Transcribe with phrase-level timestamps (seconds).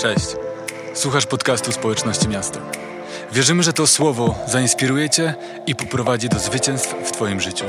[0.00, 0.26] Cześć.
[0.94, 2.60] Słuchasz podcastu Społeczności Miasta.
[3.32, 5.34] Wierzymy, że to słowo zainspiruje Cię
[5.66, 7.64] i poprowadzi do zwycięstw w Twoim życiu.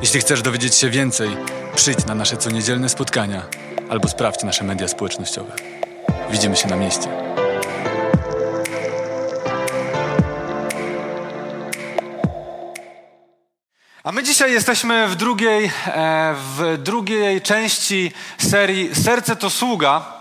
[0.00, 1.30] Jeśli chcesz dowiedzieć się więcej,
[1.74, 3.42] przyjdź na nasze coniedzielne spotkania
[3.88, 5.52] albo sprawdź nasze media społecznościowe.
[6.30, 7.08] Widzimy się na mieście.
[14.04, 20.15] A my dzisiaj jesteśmy w drugiej, e, w drugiej części serii Serce to sługa.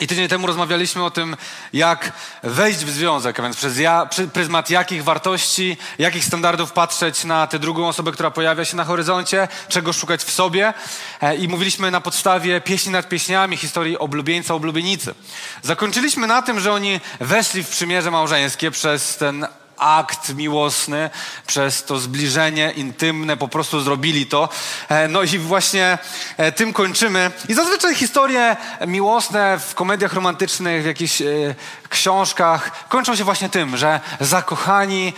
[0.00, 1.36] I tydzień temu rozmawialiśmy o tym,
[1.72, 2.12] jak
[2.42, 7.58] wejść w związek, a więc przez ja, pryzmat jakich wartości, jakich standardów patrzeć na tę
[7.58, 10.74] drugą osobę, która pojawia się na horyzoncie, czego szukać w sobie.
[11.20, 15.14] E, I mówiliśmy na podstawie pieśni nad pieśniami, historii oblubieńca, oblubienicy.
[15.62, 19.46] Zakończyliśmy na tym, że oni weszli w przymierze małżeńskie przez ten
[19.78, 21.10] akt miłosny,
[21.46, 24.48] przez to zbliżenie intymne, po prostu zrobili to.
[24.88, 25.98] E, no i właśnie
[26.36, 27.30] e, tym kończymy.
[27.48, 31.24] I zazwyczaj historie miłosne w komediach romantycznych, w jakichś e,
[31.88, 35.12] książkach kończą się właśnie tym, że zakochani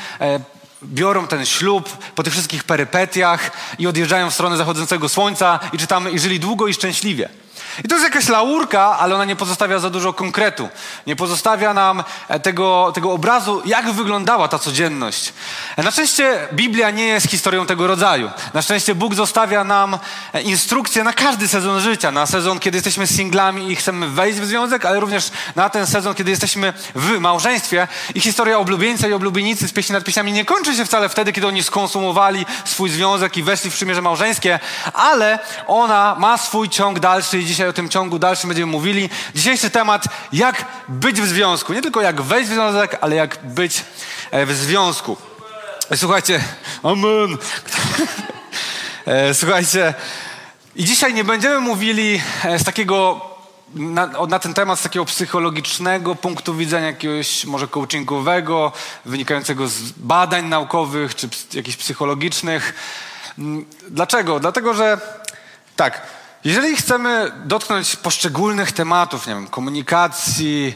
[0.83, 6.11] biorą ten ślub po tych wszystkich perypetiach i odjeżdżają w stronę zachodzącego słońca i czytamy
[6.11, 7.29] i żyli długo i szczęśliwie.
[7.85, 10.69] I to jest jakaś laurka, ale ona nie pozostawia za dużo konkretu.
[11.07, 15.33] Nie pozostawia nam e, tego, tego obrazu, jak wyglądała ta codzienność.
[15.77, 18.31] E, na szczęście Biblia nie jest historią tego rodzaju.
[18.55, 19.99] Na szczęście Bóg zostawia nam
[20.33, 22.11] e, instrukcje na każdy sezon życia.
[22.11, 26.15] Na sezon, kiedy jesteśmy singlami i chcemy wejść w związek, ale również na ten sezon,
[26.15, 27.89] kiedy jesteśmy w małżeństwie.
[28.15, 31.47] I historia oblubieńca i oblubienicy z pieśni nad pieśniami nie kończy się wcale wtedy, kiedy
[31.47, 34.59] oni skonsumowali swój związek i weszli w przymierze małżeńskie,
[34.93, 39.11] ale ona ma swój ciąg dalszy i dzisiaj o tym ciągu dalszym będziemy mówili.
[39.35, 41.73] Dzisiejszy temat, jak być w związku.
[41.73, 43.85] Nie tylko jak wejść w związek, ale jak być
[44.31, 45.17] e, w związku.
[45.97, 46.41] Słuchajcie,
[46.83, 47.39] amen.
[49.07, 49.95] E, słuchajcie,
[50.77, 53.21] i dzisiaj nie będziemy mówili e, z takiego
[53.75, 58.73] na, na, ten temat z takiego psychologicznego punktu widzenia, jakiegoś może coachingowego,
[59.05, 62.75] wynikającego z badań naukowych czy jakichś psychologicznych.
[63.39, 64.41] Mm, dlaczego?
[64.41, 65.01] Dlatego, że
[65.77, 70.75] tak, jeżeli chcemy dotknąć poszczególnych tematów, nie wiem, komunikacji,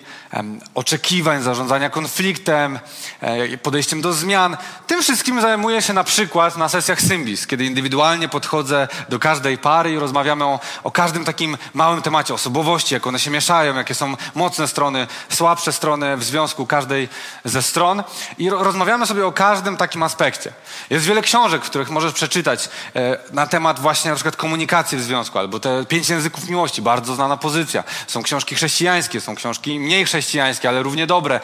[0.74, 2.78] oczekiwań, zarządzania konfliktem,
[3.20, 4.56] e, podejściem do zmian,
[4.86, 9.92] tym wszystkim zajmuję się na przykład na sesjach Symbis, kiedy indywidualnie podchodzę do każdej pary
[9.92, 14.16] i rozmawiamy o, o każdym takim małym temacie osobowości, jak one się mieszają, jakie są
[14.34, 17.08] mocne strony, słabsze strony w związku każdej
[17.44, 18.02] ze stron
[18.38, 20.52] i ro, rozmawiamy sobie o każdym takim aspekcie.
[20.90, 25.02] Jest wiele książek, w których możesz przeczytać e, na temat właśnie na przykład komunikacji w
[25.02, 27.84] związku, albo te pięć języków miłości, bardzo znana pozycja.
[28.06, 31.40] Są książki chrześcijańskie, są książki mniej chrześcijańskie, ale równie dobre.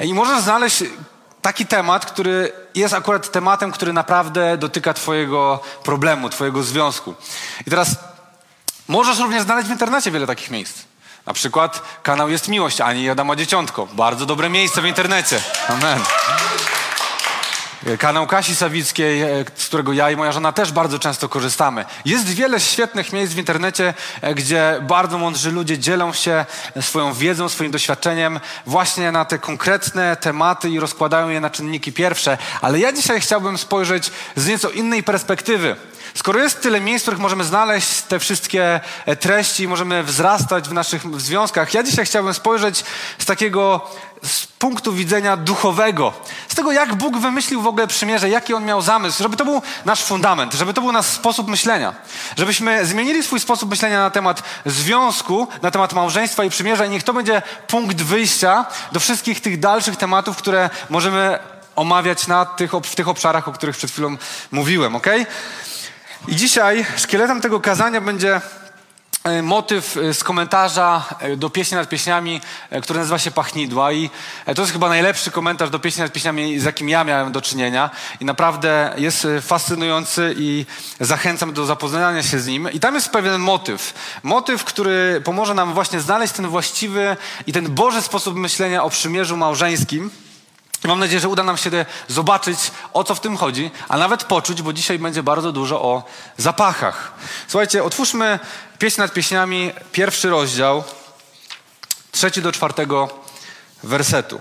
[0.00, 0.84] I możesz znaleźć
[1.42, 7.14] taki temat, który jest akurat tematem, który naprawdę dotyka Twojego problemu, Twojego związku.
[7.66, 7.96] I teraz
[8.88, 10.78] możesz również znaleźć w internecie wiele takich miejsc.
[11.26, 13.86] Na przykład kanał Jest Miłość, Ani Adama Dzieciątko.
[13.92, 15.40] Bardzo dobre miejsce w internecie.
[15.68, 16.00] Amen.
[17.98, 21.84] Kanał Kasi Sawickiej, e, z którego ja i moja żona też bardzo często korzystamy.
[22.04, 26.46] Jest wiele świetnych miejsc w internecie, e, gdzie bardzo mądrzy ludzie dzielą się
[26.80, 32.38] swoją wiedzą, swoim doświadczeniem właśnie na te konkretne tematy i rozkładają je na czynniki pierwsze.
[32.60, 35.76] Ale ja dzisiaj chciałbym spojrzeć z nieco innej perspektywy.
[36.14, 40.72] Skoro jest tyle miejsc, w których możemy znaleźć te wszystkie e, treści możemy wzrastać w
[40.72, 42.84] naszych związkach, ja dzisiaj chciałbym spojrzeć
[43.18, 43.90] z takiego
[44.22, 46.12] z punktu widzenia duchowego,
[46.48, 49.62] z tego, jak Bóg wymyślił w ogóle przymierze, jaki On miał zamysł, żeby to był
[49.84, 51.94] nasz fundament, żeby to był nasz sposób myślenia,
[52.36, 57.02] żebyśmy zmienili swój sposób myślenia na temat związku, na temat małżeństwa i przymierza i niech
[57.02, 61.38] to będzie punkt wyjścia do wszystkich tych dalszych tematów, które możemy
[61.76, 64.16] omawiać na tych, w tych obszarach, o których przed chwilą
[64.50, 65.06] mówiłem, ok?
[66.28, 68.40] I dzisiaj szkieletem tego kazania będzie
[69.42, 72.40] motyw e, z komentarza e, do pieśni nad pieśniami,
[72.82, 74.10] który nazywa się Pachnidła i
[74.56, 77.90] to jest chyba najlepszy komentarz do pieśni nad pieśniami, z jakim ja miałem do czynienia
[78.20, 80.66] i naprawdę jest fascynujący i
[81.00, 82.72] zachęcam do zapoznania się z nim.
[82.72, 83.94] I tam jest pewien motyw.
[84.22, 87.16] Motyw, który pomoże nam właśnie znaleźć ten właściwy
[87.46, 90.10] i ten Boży sposób myślenia o przymierzu małżeńskim,
[90.84, 92.58] Mam nadzieję, że uda nam się zobaczyć,
[92.92, 96.02] o co w tym chodzi, a nawet poczuć, bo dzisiaj będzie bardzo dużo o
[96.36, 97.12] zapachach.
[97.48, 98.38] Słuchajcie, otwórzmy
[98.78, 100.84] pieśń nad pieśniami, pierwszy rozdział,
[102.12, 103.08] trzeci do czwartego
[103.82, 104.40] wersetu.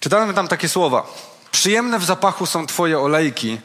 [0.00, 1.06] Czytamy tam takie słowa.
[1.50, 3.60] Przyjemne w zapachu są Twoje olejki,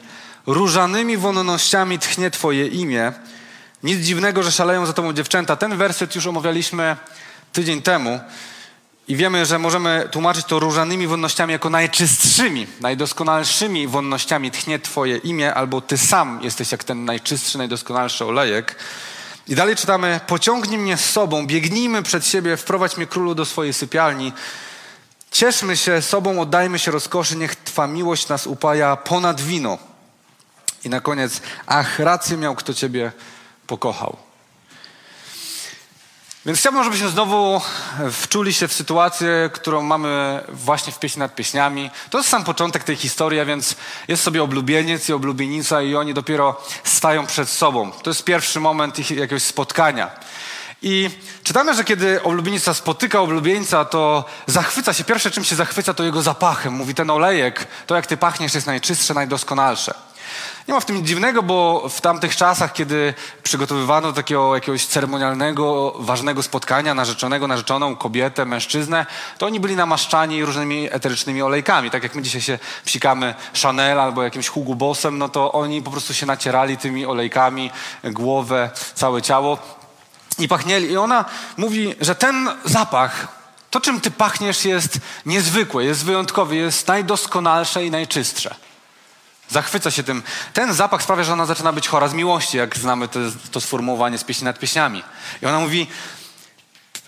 [0.46, 3.12] różanymi wonnościami tchnie Twoje imię.
[3.82, 5.56] Nic dziwnego, że szaleją za Tobą dziewczęta.
[5.56, 6.96] Ten werset już omawialiśmy
[7.52, 8.20] tydzień temu.
[9.08, 15.54] I wiemy, że możemy tłumaczyć to różanymi wonnościami jako najczystszymi, najdoskonalszymi wonnościami tchnie Twoje imię,
[15.54, 18.76] albo Ty sam jesteś jak ten najczystszy, najdoskonalszy olejek.
[19.48, 23.72] I dalej czytamy: Pociągnij mnie z sobą, biegnijmy przed siebie, wprowadź mnie królu do swojej
[23.72, 24.32] sypialni.
[25.30, 29.78] Cieszmy się sobą, oddajmy się rozkoszy, niech Twa miłość nas upaja ponad wino.
[30.84, 33.12] I na koniec, ach, rację miał, kto Ciebie
[33.66, 34.16] pokochał.
[36.46, 37.60] Więc chciałbym, żebyśmy znowu
[38.12, 41.90] wczuli się w sytuację, którą mamy właśnie w pieśni nad pieśniami.
[42.10, 43.76] To jest sam początek tej historii, więc
[44.08, 47.92] jest sobie oblubieniec i oblubienica i oni dopiero stają przed sobą.
[47.92, 50.10] To jest pierwszy moment ich jakiegoś spotkania.
[50.82, 51.10] I
[51.42, 55.04] czytamy, że kiedy oblubienica spotyka oblubieńca, to zachwyca się.
[55.04, 56.72] Pierwsze, czym się zachwyca, to jego zapachem.
[56.72, 59.94] Mówi, ten olejek, to jak ty pachniesz, jest najczystsze, najdoskonalsze.
[60.68, 65.94] Nie ma w tym nic dziwnego, bo w tamtych czasach, kiedy przygotowywano takiego jakiegoś ceremonialnego,
[65.98, 69.06] ważnego spotkania narzeczonego, narzeczoną kobietę, mężczyznę,
[69.38, 71.90] to oni byli namaszczani różnymi eterycznymi olejkami.
[71.90, 75.90] Tak jak my dzisiaj się psikamy Chanel albo jakimś Hugo Bossem, no to oni po
[75.90, 77.70] prostu się nacierali tymi olejkami,
[78.04, 79.58] głowę, całe ciało
[80.38, 80.90] i pachnieli.
[80.90, 81.24] I ona
[81.56, 83.28] mówi, że ten zapach,
[83.70, 88.54] to czym ty pachniesz jest niezwykłe, jest wyjątkowy, jest najdoskonalsze i najczystsze.
[89.50, 90.22] Zachwyca się tym.
[90.52, 93.20] Ten zapach sprawia, że ona zaczyna być chora z miłości, jak znamy to,
[93.50, 95.02] to sformułowanie z pieśni nad pieśniami.
[95.42, 95.86] I ona mówi,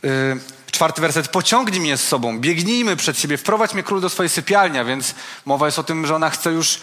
[0.02, 0.40] yy,
[0.70, 4.84] czwarty werset, pociągnij mnie z sobą, biegnijmy przed siebie, wprowadź mnie król do swojej sypialni,
[4.84, 6.80] więc mowa jest o tym, że ona chce już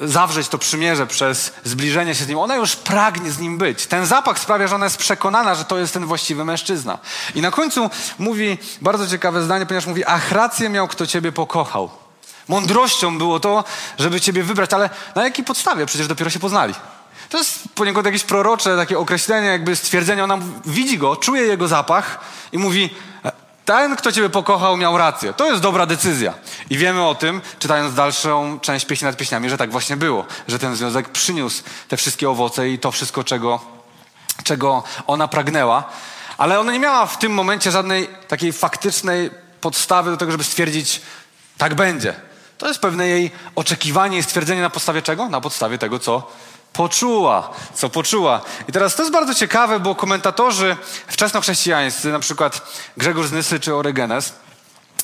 [0.00, 2.38] zawrzeć to przymierze przez zbliżenie się z nim.
[2.38, 3.86] Ona już pragnie z nim być.
[3.86, 6.98] Ten zapach sprawia, że ona jest przekonana, że to jest ten właściwy mężczyzna.
[7.34, 11.90] I na końcu mówi bardzo ciekawe zdanie, ponieważ mówi, ach, rację miał, kto ciebie pokochał.
[12.50, 13.64] Mądrością było to,
[13.98, 15.86] żeby ciebie wybrać, ale na jakiej podstawie?
[15.86, 16.74] Przecież dopiero się poznali.
[17.28, 20.24] To jest poniekąd jakieś prorocze takie określenie, jakby stwierdzenie.
[20.24, 22.20] Ona widzi go, czuje jego zapach
[22.52, 22.90] i mówi,
[23.64, 25.32] ten, kto ciebie pokochał, miał rację.
[25.32, 26.34] To jest dobra decyzja.
[26.70, 30.24] I wiemy o tym, czytając dalszą część pieśni nad pieśniami, że tak właśnie było.
[30.48, 33.60] Że ten związek przyniósł te wszystkie owoce i to wszystko, czego,
[34.44, 35.84] czego ona pragnęła.
[36.38, 39.30] Ale ona nie miała w tym momencie żadnej takiej faktycznej
[39.60, 41.00] podstawy do tego, żeby stwierdzić,
[41.58, 42.29] tak będzie.
[42.60, 45.28] To jest pewne jej oczekiwanie i stwierdzenie na podstawie czego?
[45.28, 46.30] Na podstawie tego, co
[46.72, 48.40] poczuła, co poczuła.
[48.68, 50.76] I teraz to jest bardzo ciekawe, bo komentatorzy
[51.06, 52.62] wczesnochrześcijańscy, na przykład
[52.96, 54.32] Grzegorz Znysy czy Orygenes,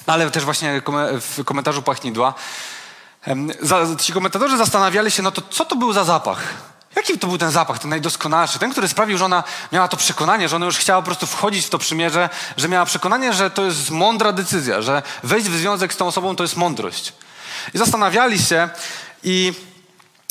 [0.07, 0.83] ale też właśnie
[1.21, 2.35] w komentarzu Pachnidła,
[4.01, 6.43] ci komentatorzy zastanawiali się, no to co to był za zapach?
[6.97, 8.59] Jaki to był ten zapach, ten najdoskonalszy?
[8.59, 11.67] Ten, który sprawił, że ona miała to przekonanie, że ona już chciała po prostu wchodzić
[11.67, 15.93] w to przymierze, że miała przekonanie, że to jest mądra decyzja, że wejść w związek
[15.93, 17.13] z tą osobą to jest mądrość.
[17.75, 18.69] I zastanawiali się
[19.23, 19.53] i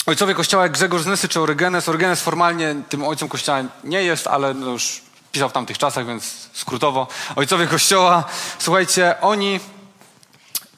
[0.06, 1.90] ojcowie kościoła jak Grzegorz Znysy czy Orygenes.
[1.90, 5.02] Orygenes formalnie tym ojcem kościoła nie jest, ale no już
[5.32, 7.08] pisał w tamtych czasach, więc skrótowo.
[7.36, 8.24] Ojcowie kościoła,
[8.60, 9.60] słuchajcie, oni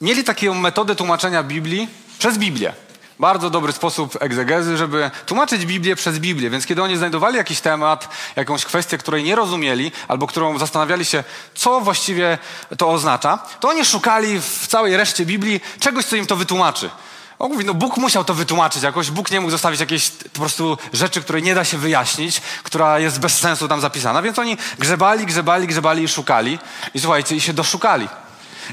[0.00, 1.88] mieli taką metodę tłumaczenia Biblii
[2.18, 2.72] przez Biblię.
[3.18, 6.50] Bardzo dobry sposób egzegezy, żeby tłumaczyć Biblię przez Biblię.
[6.50, 11.24] Więc kiedy oni znajdowali jakiś temat, jakąś kwestię, której nie rozumieli, albo którą zastanawiali się,
[11.54, 12.38] co właściwie
[12.78, 16.90] to oznacza, to oni szukali w całej reszcie Biblii czegoś, co im to wytłumaczy.
[17.38, 19.10] On mówi, no Bóg musiał to wytłumaczyć jakoś.
[19.10, 23.20] Bóg nie mógł zostawić jakiejś po prostu rzeczy, której nie da się wyjaśnić, która jest
[23.20, 24.22] bez sensu tam zapisana.
[24.22, 26.58] Więc oni grzebali, grzebali, grzebali i szukali.
[26.94, 28.08] I słuchajcie, i się doszukali.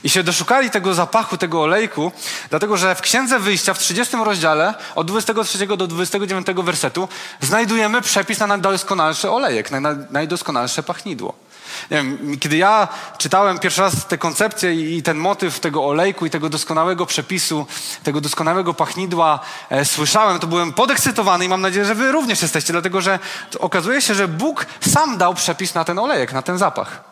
[0.04, 2.12] I się doszukali tego zapachu, tego olejku,
[2.50, 7.10] dlatego że w Księdze Wyjścia w 30 rozdziale od 23 do 29 wersetu
[7.42, 9.80] znajdujemy przepis na najdoskonalszy olejek, na
[10.12, 11.46] najdoskonalsze pachnidło.
[11.92, 12.88] Wiem, kiedy ja
[13.18, 17.68] czytałem pierwszy raz te koncepcje i ten motyw tego olejku i tego doskonałego przepisu,
[18.04, 22.74] tego doskonałego pachnidła e, słyszałem, to byłem podekscytowany i mam nadzieję, że wy również jesteście,
[22.74, 23.20] dlatego że
[23.60, 27.04] okazuje się, że Bóg sam dał przepis na ten olejek, na ten zapach.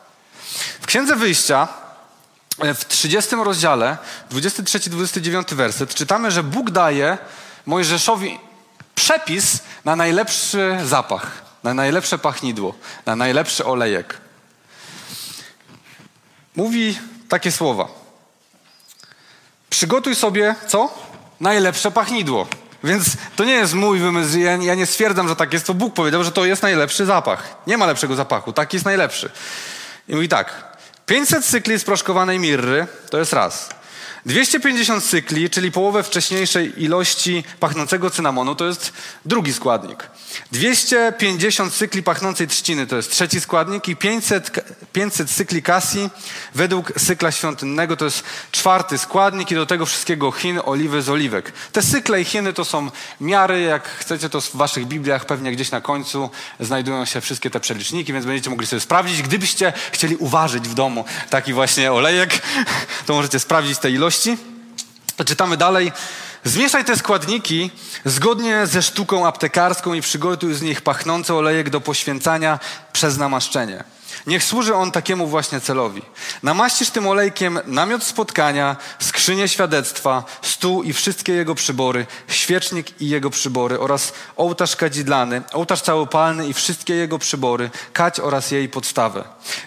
[0.81, 1.67] W Księdze Wyjścia
[2.59, 3.97] w 30 rozdziale,
[4.31, 7.17] 23-29 werset, czytamy, że Bóg daje
[7.65, 8.39] Mojżeszowi
[8.95, 14.17] przepis na najlepszy zapach, na najlepsze pachnidło, na najlepszy olejek.
[16.55, 17.87] Mówi takie słowa.
[19.69, 20.93] Przygotuj sobie co?
[21.39, 22.47] Najlepsze pachnidło.
[22.83, 23.05] Więc
[23.35, 24.37] to nie jest mój wymysł.
[24.39, 25.67] Ja nie stwierdzam, że tak jest.
[25.67, 27.55] To Bóg powiedział, że to jest najlepszy zapach.
[27.67, 28.53] Nie ma lepszego zapachu.
[28.53, 29.29] Tak jest najlepszy.
[30.07, 30.72] I mówi tak.
[31.05, 33.69] 500 cykli sproszkowanej mirry to jest raz.
[34.25, 38.93] 250 cykli, czyli połowę wcześniejszej ilości pachnącego cynamonu, to jest
[39.25, 40.09] drugi składnik.
[40.51, 44.51] 250 cykli pachnącej trzciny to jest trzeci składnik i 500,
[44.93, 46.09] 500 cykli kasji
[46.55, 51.51] według cykla świątynnego to jest czwarty składnik i do tego wszystkiego chin, oliwy z oliwek.
[51.71, 55.71] Te cykle i chiny to są miary, jak chcecie to w waszych Bibliach pewnie gdzieś
[55.71, 59.21] na końcu znajdują się wszystkie te przeliczniki, więc będziecie mogli sobie sprawdzić.
[59.21, 62.41] Gdybyście chcieli uważyć w domu taki właśnie olejek,
[63.05, 64.12] to możecie sprawdzić te ilości.
[65.25, 65.91] Czytamy dalej.
[66.43, 67.71] Zmieszaj te składniki
[68.05, 72.59] zgodnie ze sztuką aptekarską i przygotuj z nich pachnący olejek do poświęcania
[72.93, 73.83] przez namaszczenie.
[74.27, 76.01] Niech służy on takiemu właśnie celowi.
[76.43, 83.29] Namaścisz tym olejkiem namiot spotkania, skrzynię świadectwa, stół i wszystkie jego przybory, świecznik i jego
[83.29, 89.23] przybory oraz ołtarz kadzidlany, ołtarz całopalny i wszystkie jego przybory, kać oraz jej podstawę.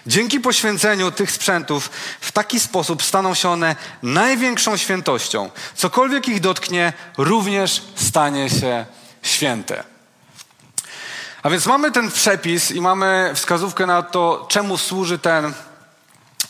[0.07, 1.89] Dzięki poświęceniu tych sprzętów
[2.21, 5.49] w taki sposób staną się one największą świętością.
[5.75, 8.85] Cokolwiek ich dotknie, również stanie się
[9.21, 9.96] święte.
[11.47, 15.53] A więc mamy ten przepis i mamy wskazówkę na to, czemu służy ten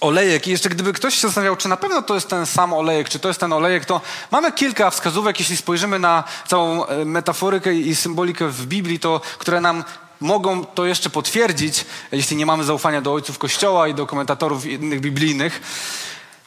[0.02, 0.48] olejek.
[0.48, 3.20] I jeszcze gdyby ktoś się zastanawiał, czy na pewno to jest ten sam olejek, czy
[3.20, 4.02] to jest ten olejek, to
[4.32, 9.62] mamy kilka wskazówek, jeśli spojrzymy na całą e, metaforykę i symbolikę w Biblii, to, które
[9.62, 9.84] nam
[10.20, 15.02] mogą to jeszcze potwierdzić, jeśli nie mamy zaufania do ojców Kościoła i do komentatorów innych
[15.02, 15.62] biblijnych.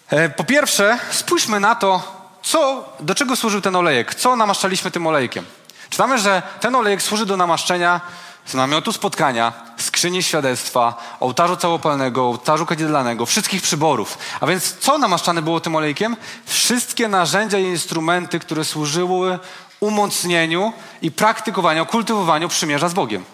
[0.08, 2.02] E, po pierwsze, spójrzmy na to,
[2.42, 5.44] co, do czego służył ten olejek, co namaszczaliśmy tym olejkiem.
[5.90, 8.00] Czytamy, że ten olejek służy do namaszczenia
[8.46, 14.18] z namiotu spotkania, skrzyni świadectwa, ołtarzu całopalnego, ołtarzu kadzidlanego, wszystkich przyborów.
[14.40, 16.16] A więc co namaszczane było tym olejkiem?
[16.46, 19.38] Wszystkie narzędzia i instrumenty, które służyły
[19.80, 23.24] umocnieniu i praktykowaniu, kultywowaniu przymierza z Bogiem.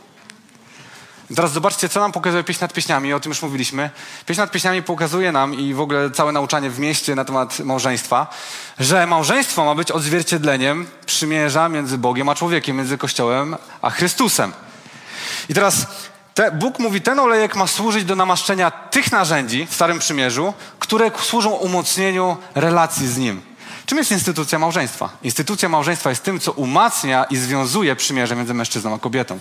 [1.35, 3.91] Teraz zobaczcie, co nam pokazuje pieśń nad pieśniami, o tym już mówiliśmy.
[4.27, 8.27] Pieśń nad pieśniami pokazuje nam i w ogóle całe nauczanie w mieście na temat małżeństwa,
[8.79, 14.53] że małżeństwo ma być odzwierciedleniem przymierza między Bogiem a człowiekiem, między Kościołem a Chrystusem.
[15.49, 15.87] I teraz
[16.35, 21.11] te, Bóg mówi, ten olejek ma służyć do namaszczenia tych narzędzi w Starym Przymierzu, które
[21.23, 23.43] służą umocnieniu relacji z Nim.
[23.87, 25.09] Czym jest instytucja małżeństwa?
[25.23, 29.39] Instytucja małżeństwa jest tym, co umacnia i związuje przymierze między mężczyzną a kobietą.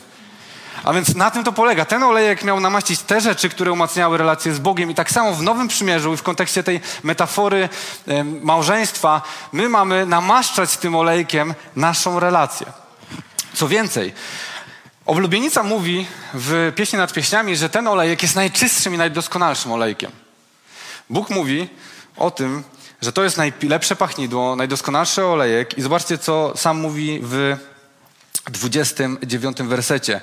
[0.84, 1.86] A więc na tym to polega.
[1.86, 4.92] Ten olejek miał namaścić te rzeczy, które umacniały relacje z Bogiem.
[4.92, 7.70] I tak samo w Nowym Przymierzu i w kontekście tej metafory
[8.08, 9.22] e, małżeństwa,
[9.52, 12.68] my mamy namaszczać tym olejkiem naszą relację.
[13.54, 14.14] Co więcej,
[15.06, 20.12] Oblubienica mówi w pieśni nad pieśniami, że ten olejek jest najczystszym i najdoskonalszym olejkiem.
[21.10, 21.70] Bóg mówi
[22.18, 22.64] o tym,
[23.02, 27.58] że to jest najlepsze pachnidło, najdoskonalszy olejek i zobaczcie, co sam mówi w
[28.52, 30.22] 29 wersecie.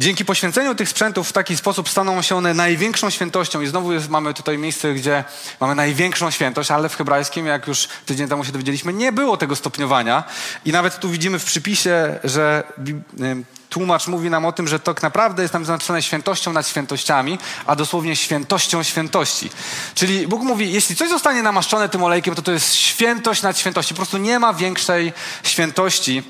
[0.00, 3.60] Dzięki poświęceniu tych sprzętów w taki sposób staną się one największą świętością.
[3.60, 5.24] I znowu jest, mamy tutaj miejsce, gdzie
[5.60, 9.56] mamy największą świętość, ale w hebrajskim, jak już tydzień temu się dowiedzieliśmy, nie było tego
[9.56, 10.24] stopniowania.
[10.64, 12.62] I nawet tu widzimy w przypisie, że
[13.68, 17.38] tłumacz mówi nam o tym, że to tak naprawdę jest tam zaznaczone świętością nad świętościami,
[17.66, 19.50] a dosłownie świętością świętości.
[19.94, 23.94] Czyli Bóg mówi, jeśli coś zostanie namaszczone tym olejkiem, to to jest świętość nad świętości.
[23.94, 26.22] Po prostu nie ma większej świętości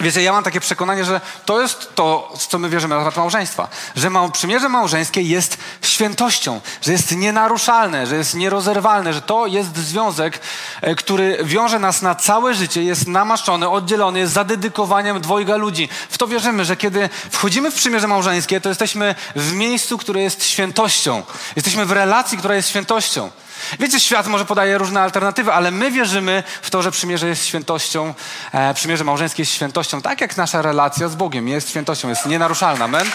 [0.00, 3.16] Wiecie, ja mam takie przekonanie, że to jest to, w co my wierzymy na temat
[3.16, 3.68] małżeństwa.
[3.96, 9.76] Że mał, przymierze małżeńskie jest świętością, że jest nienaruszalne, że jest nierozerwalne, że to jest
[9.76, 10.40] związek,
[10.80, 15.88] e, który wiąże nas na całe życie, jest namaszczony, oddzielony, jest zadedykowaniem dwojga ludzi.
[16.10, 20.44] W to wierzymy, że kiedy wchodzimy w przymierze małżeńskie, to jesteśmy w miejscu, które jest
[20.44, 21.22] świętością.
[21.56, 23.30] Jesteśmy w relacji, która jest świętością.
[23.78, 28.14] Wiecie, świat może podaje różne alternatywy, ale my wierzymy w to, że przymierze jest świętością,
[28.52, 32.84] e, przymierze małżeńskie jest świętością, tak jak nasza relacja z Bogiem jest świętością, jest nienaruszalna.
[32.84, 33.10] Amen?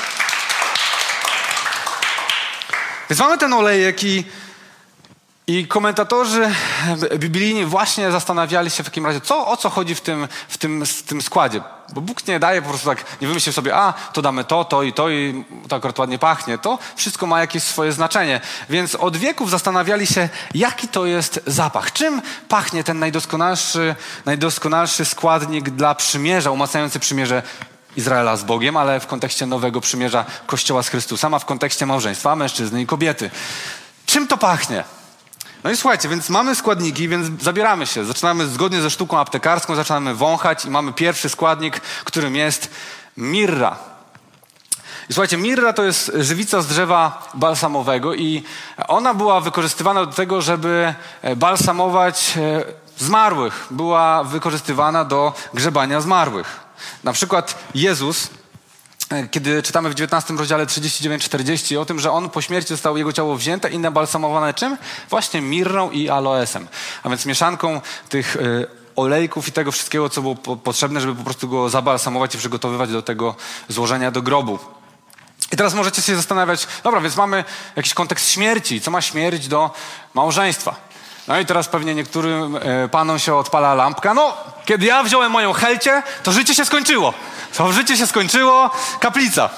[3.10, 4.26] Więc mamy ten olejek i
[5.52, 6.52] i komentatorzy
[7.18, 10.86] biblijni właśnie zastanawiali się w takim razie, co, o co chodzi w tym, w, tym,
[10.86, 11.62] w tym składzie.
[11.94, 14.84] Bo Bóg nie daje po prostu tak, nie wymyślił sobie, a to damy to, to
[14.84, 16.58] i to i to akurat ładnie pachnie.
[16.58, 18.42] To wszystko ma jakieś swoje znaczenie.
[18.70, 21.94] Więc od wieków zastanawiali się, jaki to jest zapach.
[21.94, 27.44] Czym pachnie ten najdoskonalszy, najdoskonalszy składnik dla przymierza, umacniający przymierze
[27.96, 32.36] Izraela z Bogiem, ale w kontekście nowego przymierza Kościoła z Chrystusem, a w kontekście małżeństwa
[32.36, 33.30] mężczyzny i kobiety.
[34.06, 34.84] Czym to pachnie?
[35.64, 38.06] No i słuchajcie, więc mamy składniki, więc zabieramy się.
[38.06, 42.70] Zaczynamy zgodnie ze sztuką aptekarską, zaczynamy wąchać i mamy pierwszy składnik, którym jest
[43.18, 43.78] mirra.
[45.10, 48.44] I słuchajcie, mirra to jest żywica z drzewa balsamowego i
[48.88, 52.64] ona była wykorzystywana do tego, żeby e, balsamować e,
[52.98, 53.68] zmarłych.
[53.72, 56.60] Była wykorzystywana do grzebania zmarłych.
[57.04, 58.30] Na przykład Jezus
[59.32, 63.36] kiedy czytamy w 19 rozdziale 39-40 o tym, że on po śmierci zostało jego ciało
[63.36, 64.78] wzięte i nabalsamowane czym?
[65.10, 66.68] Właśnie mirrą i aloesem.
[67.04, 71.24] A więc mieszanką tych y, olejków i tego wszystkiego, co było po, potrzebne, żeby po
[71.24, 73.36] prostu go zabalsamować i przygotowywać do tego
[73.68, 74.60] złożenia do grobu.
[75.52, 77.44] I teraz możecie się zastanawiać, dobra, więc mamy
[77.76, 78.82] jakiś kontekst śmierci.
[78.82, 79.72] Co ma śmierć do
[80.14, 80.76] małżeństwa?
[81.28, 84.14] No i teraz pewnie niektórym e, panom się odpala lampka.
[84.14, 87.14] No, kiedy ja wziąłem moją helcie, to życie się skończyło.
[87.58, 89.50] To życie się skończyło, kaplica.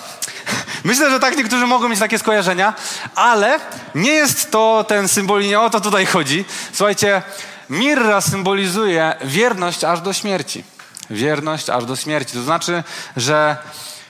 [0.83, 2.73] Myślę, że tak niektórzy mogą mieć takie skojarzenia,
[3.15, 3.59] ale
[3.95, 6.45] nie jest to ten symbol, nie o to tutaj chodzi.
[6.73, 7.21] Słuchajcie,
[7.69, 10.63] mirra symbolizuje wierność aż do śmierci.
[11.09, 12.33] Wierność aż do śmierci.
[12.33, 12.83] To znaczy,
[13.17, 13.57] że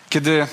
[0.09, 0.47] kiedy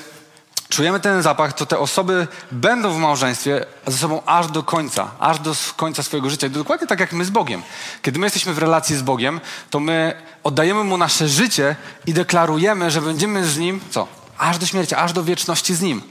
[0.71, 5.39] czujemy ten zapach, to te osoby będą w małżeństwie ze sobą aż do końca, aż
[5.39, 6.49] do końca swojego życia.
[6.49, 7.61] Dokładnie tak jak my z Bogiem.
[8.01, 10.13] Kiedy my jesteśmy w relacji z Bogiem, to my
[10.43, 11.75] oddajemy Mu nasze życie
[12.05, 14.07] i deklarujemy, że będziemy z Nim, co?
[14.37, 16.01] Aż do śmierci, aż do wieczności z Nim.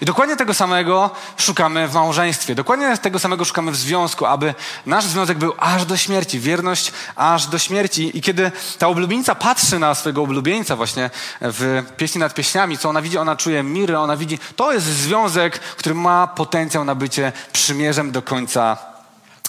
[0.00, 2.54] I dokładnie tego samego szukamy w małżeństwie.
[2.54, 4.54] Dokładnie tego samego szukamy w związku, aby
[4.86, 8.18] nasz związek był aż do śmierci, wierność aż do śmierci.
[8.18, 13.02] I kiedy ta oblubienica patrzy na swojego oblubieńca właśnie w pieśni nad pieśniami, co ona
[13.02, 13.18] widzi?
[13.18, 18.22] Ona czuje mirę, ona widzi, to jest związek, który ma potencjał na bycie przymierzem do
[18.22, 18.76] końca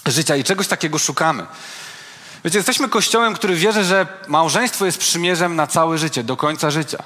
[0.06, 1.46] życia i czegoś takiego szukamy.
[2.44, 6.98] Wiecie, jesteśmy kościołem, który wierzy, że małżeństwo jest przymierzem na całe życie, do końca życia.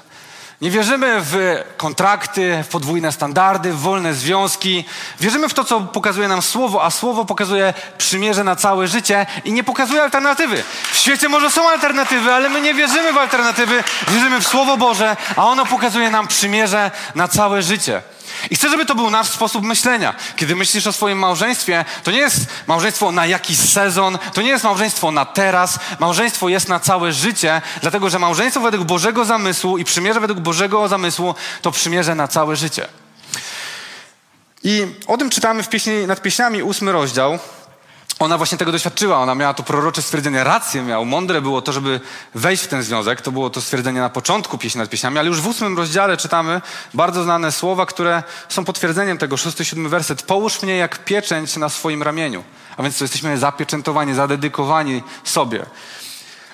[0.61, 4.85] Nie wierzymy w kontrakty, w podwójne standardy, w wolne związki.
[5.19, 9.51] Wierzymy w to, co pokazuje nam Słowo, a Słowo pokazuje przymierze na całe życie i
[9.51, 10.63] nie pokazuje alternatywy.
[10.91, 13.83] W świecie może są alternatywy, ale my nie wierzymy w alternatywy.
[14.07, 18.01] Wierzymy w Słowo Boże, a ono pokazuje nam przymierze na całe życie.
[18.49, 20.15] I chcę, żeby to był nasz sposób myślenia.
[20.35, 24.63] Kiedy myślisz o swoim małżeństwie, to nie jest małżeństwo na jakiś sezon, to nie jest
[24.63, 25.79] małżeństwo na teraz.
[25.99, 30.87] Małżeństwo jest na całe życie, dlatego że małżeństwo według Bożego zamysłu i przymierze według Bożego
[30.87, 32.87] zamysłu to przymierze na całe życie.
[34.63, 37.39] I o tym czytamy w pieśni, nad pieśniami, ósmy rozdział
[38.19, 41.99] ona właśnie tego doświadczyła, ona miała to prorocze stwierdzenie, rację miał, mądre było to, żeby
[42.35, 45.41] wejść w ten związek, to było to stwierdzenie na początku pieśni nad pieśniami, ale już
[45.41, 46.61] w ósmym rozdziale czytamy
[46.93, 51.69] bardzo znane słowa, które są potwierdzeniem tego, szósty, siódmy werset, połóż mnie jak pieczęć na
[51.69, 52.43] swoim ramieniu,
[52.77, 55.65] a więc to jesteśmy zapieczętowani, zadedykowani sobie.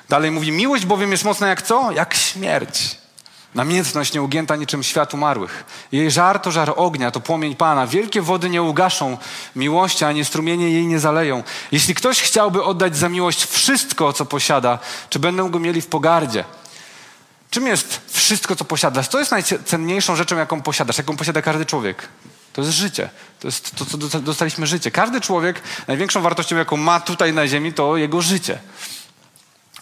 [0.10, 1.92] Dalej mówi, miłość bowiem jest mocna jak co?
[1.92, 3.05] Jak śmierć.
[3.56, 5.64] Namiętność nieugięta niczym świat umarłych.
[5.92, 7.88] Jej żar to żar ognia, to płomień Pana.
[7.88, 9.18] Wielkie wody nie ugaszą
[9.56, 11.44] miłości, ani strumienie jej nie zaleją.
[11.72, 16.44] Jeśli ktoś chciałby oddać za miłość wszystko, co posiada, czy będą go mieli w pogardzie?
[17.50, 19.08] Czym jest wszystko, co posiadasz?
[19.08, 22.08] Co jest najcenniejszą rzeczą, jaką posiadasz, jaką posiada każdy człowiek?
[22.54, 23.10] To jest życie.
[23.40, 24.92] To jest to, co dostaliśmy życie.
[24.92, 28.60] Każdy człowiek, największą wartością, jaką ma tutaj na ziemi, to jego życie.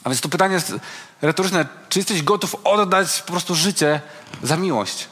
[0.04, 0.74] A więc to pytanie jest
[1.22, 1.66] retoryczne.
[1.90, 4.02] Czy jesteś gotów oddać po prostu życie
[4.44, 5.08] za miłość?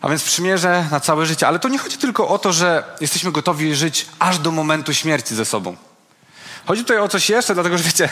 [0.00, 1.48] A więc przymierze na całe życie.
[1.48, 5.34] Ale to nie chodzi tylko o to, że jesteśmy gotowi żyć aż do momentu śmierci
[5.34, 5.76] ze sobą.
[6.66, 8.08] Chodzi tutaj o coś jeszcze, dlatego że wiecie,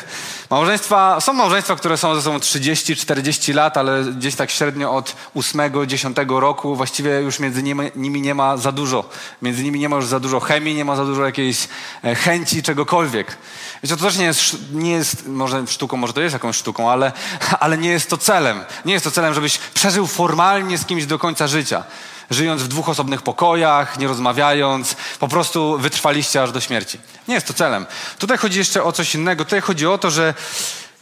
[0.51, 6.41] małżeństwa, są małżeństwa, które są ze sobą 30-40 lat, ale gdzieś tak średnio od 8-10
[6.41, 9.09] roku właściwie już między nimi, nimi, nie ma za dużo.
[9.43, 11.69] Między nimi nie ma już za dużo chemii, nie ma za dużo jakiejś
[12.05, 13.37] e, chęci czegokolwiek.
[13.83, 17.13] Wiecie, to też nie jest, nie jest może sztuką, może to jest jakąś sztuką, ale,
[17.61, 18.65] ale nie jest to celem.
[18.85, 21.85] Nie jest to celem, żebyś przeżył formalnie z kimś do końca życia
[22.31, 26.99] żyjąc w dwóch osobnych pokojach, nie rozmawiając, po prostu wytrwaliście aż do śmierci.
[27.29, 27.87] Nie jest to celem.
[28.19, 29.45] Tutaj chodzi jeszcze o coś innego.
[29.45, 30.35] Tutaj chodzi o to, że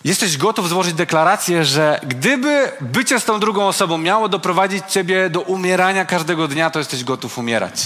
[0.05, 5.41] jesteś gotów złożyć deklarację, że gdyby bycie z tą drugą osobą miało doprowadzić ciebie do
[5.41, 7.85] umierania każdego dnia, to jesteś gotów umierać.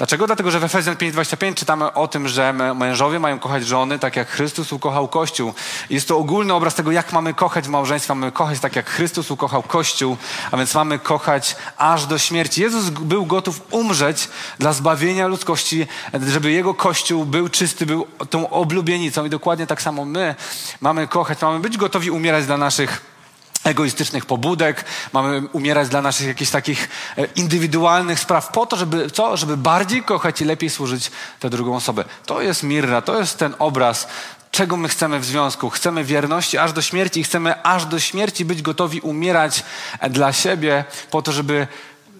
[0.00, 0.26] Dlaczego?
[0.26, 4.28] Dlatego, że w Efezjan 5:25 czytamy o tym, że mężowie mają kochać żony tak, jak
[4.28, 5.52] Chrystus ukochał Kościół.
[5.90, 8.14] Jest to ogólny obraz tego, jak mamy kochać w małżeństwie.
[8.14, 10.16] Mamy kochać tak, jak Chrystus ukochał Kościół,
[10.50, 12.62] a więc mamy kochać aż do śmierci.
[12.62, 15.86] Jezus był gotów umrzeć dla zbawienia ludzkości,
[16.28, 19.24] żeby Jego Kościół był czysty, był tą oblubienicą.
[19.24, 20.34] I dokładnie tak samo my
[20.80, 23.19] mamy kochać, mamy być gotowi umierać dla naszych
[23.64, 29.36] egoistycznych pobudek, mamy umierać dla naszych jakichś takich e, indywidualnych spraw po to, żeby co?
[29.36, 32.04] Żeby bardziej kochać i lepiej służyć tę drugą osobę.
[32.26, 34.08] To jest mirra, to jest ten obraz,
[34.50, 35.70] czego my chcemy w związku.
[35.70, 39.64] Chcemy wierności aż do śmierci i chcemy aż do śmierci być gotowi umierać
[40.00, 41.66] e, dla siebie po to, żeby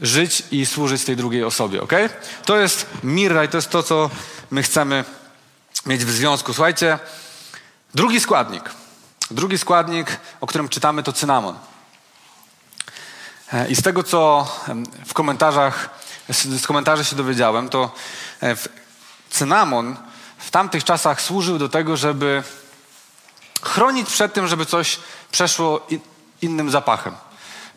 [0.02, 1.92] żyć i służyć tej drugiej osobie, ok?
[2.44, 4.10] To jest mirra i to jest to, co
[4.50, 5.04] my chcemy
[5.86, 6.54] mieć w związku.
[6.54, 6.98] Słuchajcie,
[7.94, 8.70] drugi składnik–
[9.30, 11.58] Drugi składnik, o którym czytamy, to cynamon.
[13.52, 14.48] E, I z tego, co
[15.06, 15.90] w komentarzach,
[16.28, 17.94] z komentarzy się dowiedziałem, to
[18.42, 18.56] e,
[19.30, 19.96] cynamon
[20.38, 22.42] w tamtych czasach służył do tego, żeby
[23.62, 24.98] chronić przed tym, żeby coś
[25.32, 25.86] przeszło
[26.42, 27.14] innym zapachem.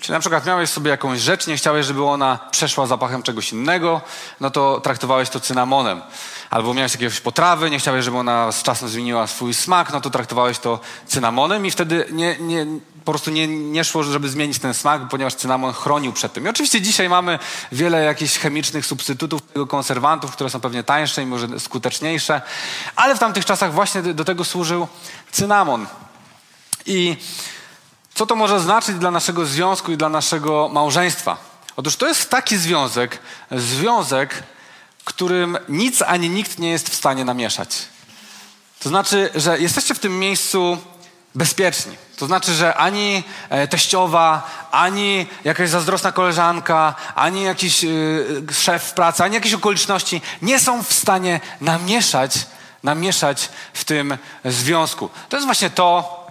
[0.04, 4.02] Czyli na przykład miałeś sobie jakąś rzecz, nie chciałeś, żeby ona przeszła zapachem czegoś innego,
[4.40, 6.02] no to traktowałeś to cynamonem.
[6.50, 10.10] Albo miałeś jakieś potrawy, nie chciałeś, żeby ona z czasem zmieniła swój smak, no to
[10.10, 12.66] traktowałeś to cynamonem i wtedy nie, nie,
[13.06, 16.46] po prostu nie, nie szło, żeby zmienić ten smak, ponieważ cynamon chronił przed tym.
[16.46, 17.40] I oczywiście dzisiaj mamy
[17.72, 22.42] wiele jakichś chemicznych substytutów, konserwantów, które są pewnie tańsze i może skuteczniejsze,
[22.96, 24.88] ale w tamtych czasach właśnie do tego służył
[25.32, 25.88] cynamon.
[26.86, 27.18] I
[28.14, 31.38] co to może znaczyć dla naszego związku i dla naszego małżeństwa?
[31.76, 33.20] Otóż to jest taki związek,
[33.52, 34.44] związek,
[35.04, 37.70] którym nic ani nikt nie jest w stanie namieszać.
[38.80, 40.78] To znaczy, że jesteście w tym miejscu
[41.36, 41.98] bezpieczni.
[42.18, 49.24] To znaczy, że ani e, teściowa, ani jakaś zazdrosna koleżanka, ani jakiś y, szef pracy,
[49.24, 52.48] ani jakieś okoliczności nie są w stanie namieszać,
[52.84, 55.10] namieszać w tym związku.
[55.30, 56.23] To jest właśnie to,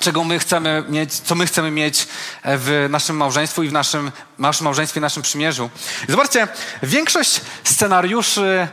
[0.00, 2.06] czego my chcemy mieć, co my chcemy mieć
[2.42, 5.70] e, w naszym małżeństwu i w naszym, naszym małżeństwie, naszym przymierzu.
[6.08, 6.48] Zobaczcie,
[6.82, 8.68] większość scenariuszy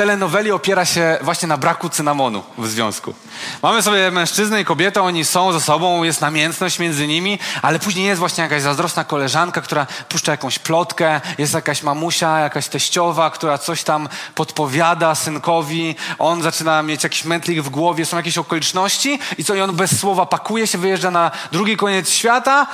[0.00, 3.14] telenoweli opiera się właśnie na braku cynamonu w związku.
[3.62, 8.06] Mamy sobie mężczyznę i kobietę, oni są ze sobą, jest namiętność między nimi, ale później
[8.06, 13.58] jest właśnie jakaś zazdrosna koleżanka, która puszcza jakąś plotkę, jest jakaś mamusia, jakaś teściowa, która
[13.58, 19.44] coś tam podpowiada synkowi, on zaczyna mieć jakiś mętlik w głowie, są jakieś okoliczności i
[19.44, 22.66] co, i on bez słowa pakuje się, wyjeżdża na drugi koniec świata,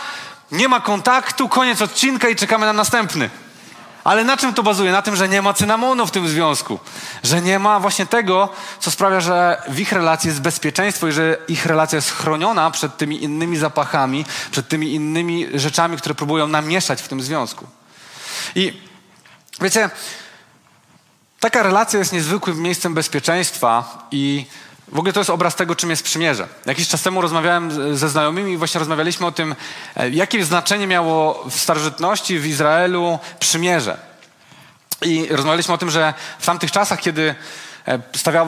[0.53, 3.31] nie ma kontaktu, koniec odcinka i czekamy na następny.
[4.07, 4.92] Ale na czym to bazuje?
[4.92, 6.79] Na tym, że nie ma cynamonu w tym związku.
[7.23, 8.49] Że nie ma właśnie tego,
[8.81, 12.97] co sprawia, że w ich relacji jest bezpieczeństwo i że ich relacja jest chroniona przed
[12.97, 17.66] tymi innymi zapachami, przed tymi innymi rzeczami, które próbują namieszać w tym związku.
[18.55, 18.81] I
[19.61, 19.90] wiecie,
[21.40, 24.47] taka relacja jest niezwykłym miejscem bezpieczeństwa i
[24.88, 26.49] w ogóle to jest obraz tego, czym jest przymierze.
[26.66, 29.55] Jakiś czas temu rozmawiałem ze znajomymi i właśnie rozmawialiśmy o tym,
[29.96, 33.96] e, jakie znaczenie miało w starożytności, w Izraelu przymierze.
[35.03, 37.35] I rozmawialiśmy o tym, że w tamtych czasach, kiedy
[37.88, 38.01] e,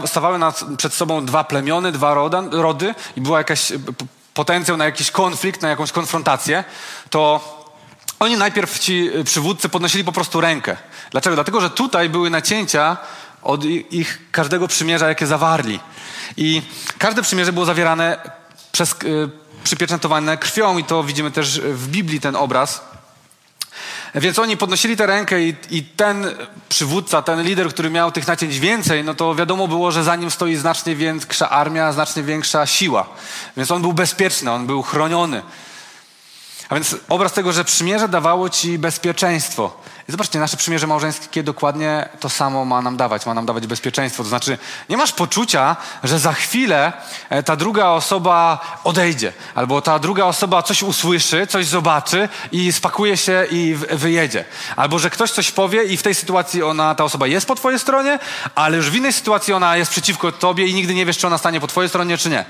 [0.06, 0.38] stawały
[0.76, 3.72] przed sobą dwa plemiony, dwa roda, rody i był jakiś
[4.34, 6.64] potencjał na jakiś konflikt, na jakąś konfrontację,
[7.10, 7.40] to
[8.20, 10.76] oni najpierw ci przywódcy podnosili po prostu rękę.
[11.10, 11.36] Dlaczego?
[11.36, 12.96] Dlatego, że tutaj były nacięcia
[13.42, 15.80] od ich każdego przymierza, jakie zawarli.
[16.36, 16.62] I
[16.98, 18.18] każde przymierze było zawierane
[18.72, 19.30] przez, y,
[19.64, 22.88] przypieczętowane krwią i to widzimy też w Biblii ten obraz.
[24.14, 26.26] Więc oni podnosili tę rękę i, i, ten
[26.68, 30.30] przywódca, ten lider, który miał tych nacięć więcej, no to wiadomo było, że za nim
[30.30, 33.06] stoi znacznie większa armia, znacznie większa siła.
[33.56, 35.42] Więc on był bezpieczny, on był chroniony.
[36.68, 39.76] A więc obraz tego, że przymierze dawało ci bezpieczeństwo.
[40.08, 44.22] I zobaczcie, nasze przymierze małżeńskie dokładnie to samo ma nam dawać, ma nam dawać bezpieczeństwo.
[44.22, 46.92] To znaczy, nie masz poczucia, że za chwilę
[47.30, 53.16] e, ta druga osoba odejdzie, albo ta druga osoba coś usłyszy, coś zobaczy i spakuje
[53.16, 54.44] się i wyjedzie.
[54.76, 57.78] Albo że ktoś coś powie i w tej sytuacji ona, ta osoba jest po twojej
[57.78, 58.18] stronie,
[58.54, 61.38] ale już w innej sytuacji ona jest przeciwko tobie i nigdy nie wiesz, czy ona
[61.38, 62.44] stanie po twojej stronie, czy nie.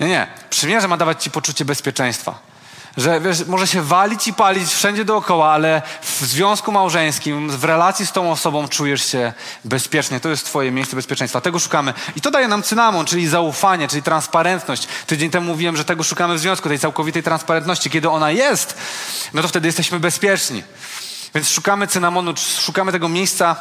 [0.00, 0.26] Nie, nie.
[0.50, 2.48] Przymierze ma dawać ci poczucie bezpieczeństwa.
[2.96, 8.06] Że wiesz, może się walić i palić wszędzie dookoła, ale w związku małżeńskim, w relacji
[8.06, 9.32] z tą osobą czujesz się
[9.64, 10.20] bezpiecznie.
[10.20, 11.40] To jest twoje miejsce bezpieczeństwa.
[11.40, 11.94] Tego szukamy.
[12.16, 14.88] I to daje nam cynamon, czyli zaufanie, czyli transparentność.
[15.06, 17.90] Tydzień temu mówiłem, że tego szukamy w związku, tej całkowitej transparentności.
[17.90, 18.76] Kiedy ona jest,
[19.34, 20.62] no to wtedy jesteśmy bezpieczni.
[21.34, 23.56] Więc szukamy cynamonu, szukamy tego miejsca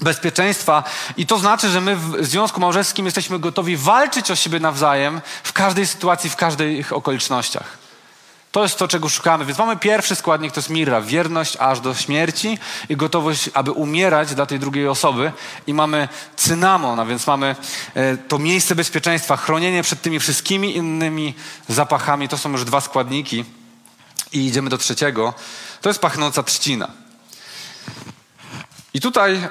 [0.00, 0.84] bezpieczeństwa
[1.16, 5.52] i to znaczy, że my w związku małżeńskim jesteśmy gotowi walczyć o siebie nawzajem w
[5.52, 7.85] każdej sytuacji, w każdych okolicznościach.
[8.56, 9.44] To jest to, czego szukamy.
[9.44, 14.34] Więc mamy pierwszy składnik, to jest mirra, wierność aż do śmierci i gotowość, aby umierać
[14.34, 15.32] dla tej drugiej osoby.
[15.66, 17.56] I mamy cynamon, a więc mamy
[17.94, 21.34] e, to miejsce bezpieczeństwa, chronienie przed tymi wszystkimi innymi
[21.68, 22.28] zapachami.
[22.28, 23.44] To są już dwa składniki.
[24.32, 25.34] I idziemy do trzeciego.
[25.80, 26.88] To jest pachnąca trzcina.
[28.94, 29.48] I tutaj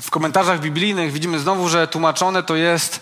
[0.00, 3.00] w komentarzach biblijnych widzimy znowu, że tłumaczone to jest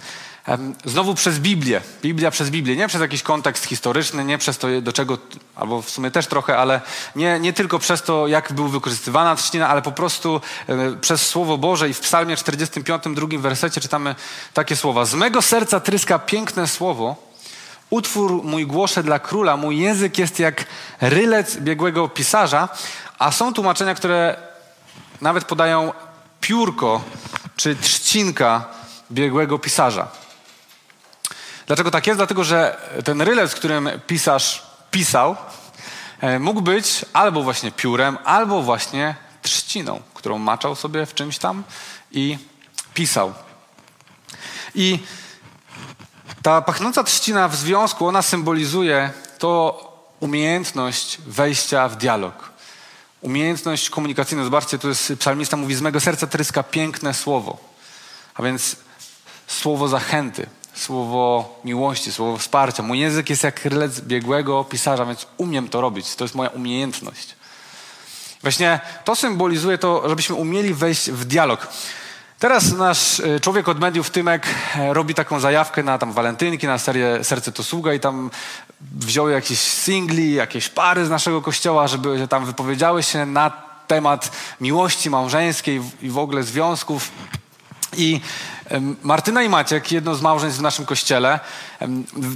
[0.84, 1.80] Znowu przez Biblię.
[2.02, 2.76] Biblia przez Biblię.
[2.76, 5.18] Nie przez jakiś kontekst historyczny, nie przez to, do czego,
[5.56, 6.80] albo w sumie też trochę, ale
[7.16, 10.40] nie, nie tylko przez to, jak był wykorzystywana trzcina, ale po prostu
[11.00, 11.88] przez Słowo Boże.
[11.88, 14.14] I w Psalmie 45, drugim wersecie czytamy
[14.54, 15.04] takie słowa.
[15.04, 17.16] Z mego serca tryska piękne słowo,
[17.90, 20.66] utwór mój głoszę dla króla, mój język jest jak
[21.00, 22.68] rylec biegłego pisarza,
[23.18, 24.36] a są tłumaczenia, które
[25.20, 25.92] nawet podają
[26.40, 27.02] piórko
[27.56, 28.64] czy trzcinka
[29.12, 30.19] biegłego pisarza.
[31.70, 32.18] Dlaczego tak jest?
[32.18, 35.36] Dlatego, że ten rylec, którym pisarz pisał,
[36.20, 41.62] e, mógł być albo właśnie piórem, albo właśnie trzciną, którą maczał sobie w czymś tam
[42.12, 42.38] i
[42.94, 43.34] pisał.
[44.74, 44.98] I
[46.42, 49.80] ta pachnąca trzcina w związku, ona symbolizuje to
[50.20, 52.50] umiejętność wejścia w dialog.
[53.20, 54.44] Umiejętność komunikacyjna.
[54.44, 57.58] Zobaczcie, tu jest psalmista mówi, z mego serca tryska piękne słowo.
[58.34, 58.76] A więc
[59.46, 60.46] słowo zachęty,
[60.80, 62.82] słowo miłości, słowo wsparcia.
[62.82, 66.14] Mój język jest jak rylec biegłego pisarza, więc umiem to robić.
[66.14, 67.36] To jest moja umiejętność.
[68.42, 71.68] Właśnie to symbolizuje to, żebyśmy umieli wejść w dialog.
[72.38, 76.78] Teraz nasz e, człowiek od mediów, Tymek, e, robi taką zajawkę na tam walentynki, na
[76.78, 78.30] serię Serce to sługa i tam
[78.80, 83.50] wziął jakieś singli, jakieś pary z naszego kościoła, żeby tam wypowiedziały się na
[83.86, 87.10] temat miłości małżeńskiej i w ogóle związków.
[87.96, 88.20] I
[89.02, 91.40] Martyna i Maciek, jedno z małżeństw w naszym kościele,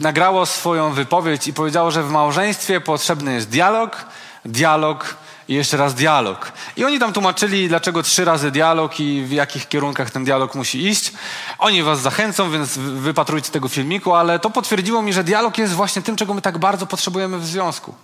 [0.01, 4.07] nagrało swoją wypowiedź i powiedziało, że w małżeństwie potrzebny jest dialog,
[4.45, 5.17] dialog
[5.49, 6.53] i jeszcze raz dialog.
[6.77, 10.87] I oni tam tłumaczyli, dlaczego trzy razy dialog i w jakich kierunkach ten dialog musi
[10.87, 11.13] iść.
[11.59, 16.03] Oni was zachęcą, więc wypatrujcie tego filmiku, ale to potwierdziło mi, że dialog jest właśnie
[16.03, 17.95] tym, czego my tak bardzo potrzebujemy w związku.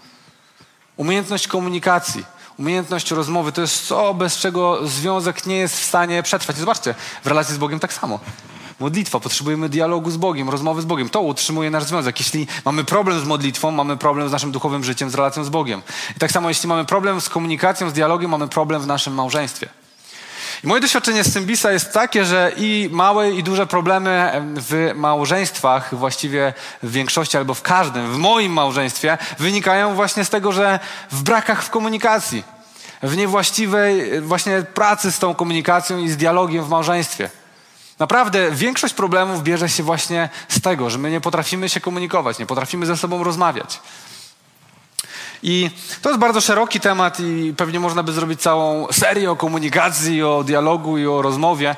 [0.96, 2.24] Umiejętność komunikacji,
[2.60, 6.56] umiejętność rozmowy to jest to, bez czego związek nie jest w stanie przetrwać.
[6.56, 6.94] I zobaczcie,
[7.24, 8.20] w relacji z Bogiem tak samo.
[8.80, 11.08] Modlitwa, potrzebujemy dialogu z Bogiem, rozmowy z Bogiem.
[11.08, 12.20] To utrzymuje nasz związek.
[12.20, 15.82] Jeśli mamy problem z modlitwą, mamy problem z naszym duchowym życiem, z relacją z Bogiem.
[16.16, 19.68] I tak samo, jeśli mamy problem z komunikacją, z dialogiem, mamy problem w naszym małżeństwie.
[20.64, 25.94] I moje doświadczenie z Symbisa jest takie, że i małe, i duże problemy w małżeństwach,
[25.94, 30.78] właściwie w większości albo w każdym, w moim małżeństwie, wynikają właśnie z tego, że
[31.10, 32.44] w brakach w komunikacji,
[33.02, 37.30] w niewłaściwej właśnie pracy z tą komunikacją i z dialogiem w małżeństwie.
[37.98, 42.46] Naprawdę większość problemów bierze się właśnie z tego, że my nie potrafimy się komunikować, nie
[42.46, 43.80] potrafimy ze sobą rozmawiać.
[45.42, 45.70] I
[46.03, 50.44] to jest bardzo szeroki temat i pewnie można by zrobić całą serię o komunikacji, o
[50.44, 51.76] dialogu i o rozmowie.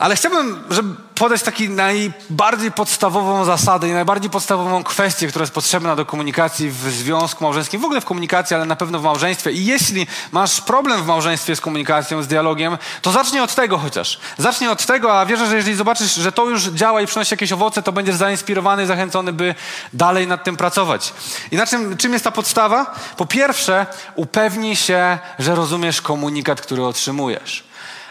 [0.00, 5.96] Ale chciałbym, żeby podać taki najbardziej podstawową zasadę i najbardziej podstawową kwestię, która jest potrzebna
[5.96, 9.52] do komunikacji w związku małżeńskim, w ogóle w komunikacji, ale na pewno w małżeństwie.
[9.52, 14.20] I jeśli masz problem w małżeństwie z komunikacją, z dialogiem, to zacznij od tego chociaż.
[14.38, 17.52] Zacznij od tego, a wierzę, że jeżeli zobaczysz, że to już działa i przynosi jakieś
[17.52, 19.54] owoce, to będziesz zainspirowany i zachęcony, by
[19.92, 21.12] dalej nad tym pracować.
[21.50, 22.94] I na czym, czym jest ta podstawa?
[23.16, 27.70] Po pierwsze, upewnij się, że rozumiesz komunikat, który otrzymujesz.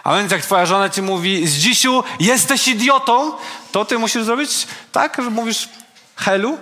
[0.09, 3.31] A więc jak twoja żona ci mówi, z dzisiu jesteś idiotą,
[3.71, 5.69] to ty musisz zrobić tak, że mówisz
[6.15, 6.57] helu,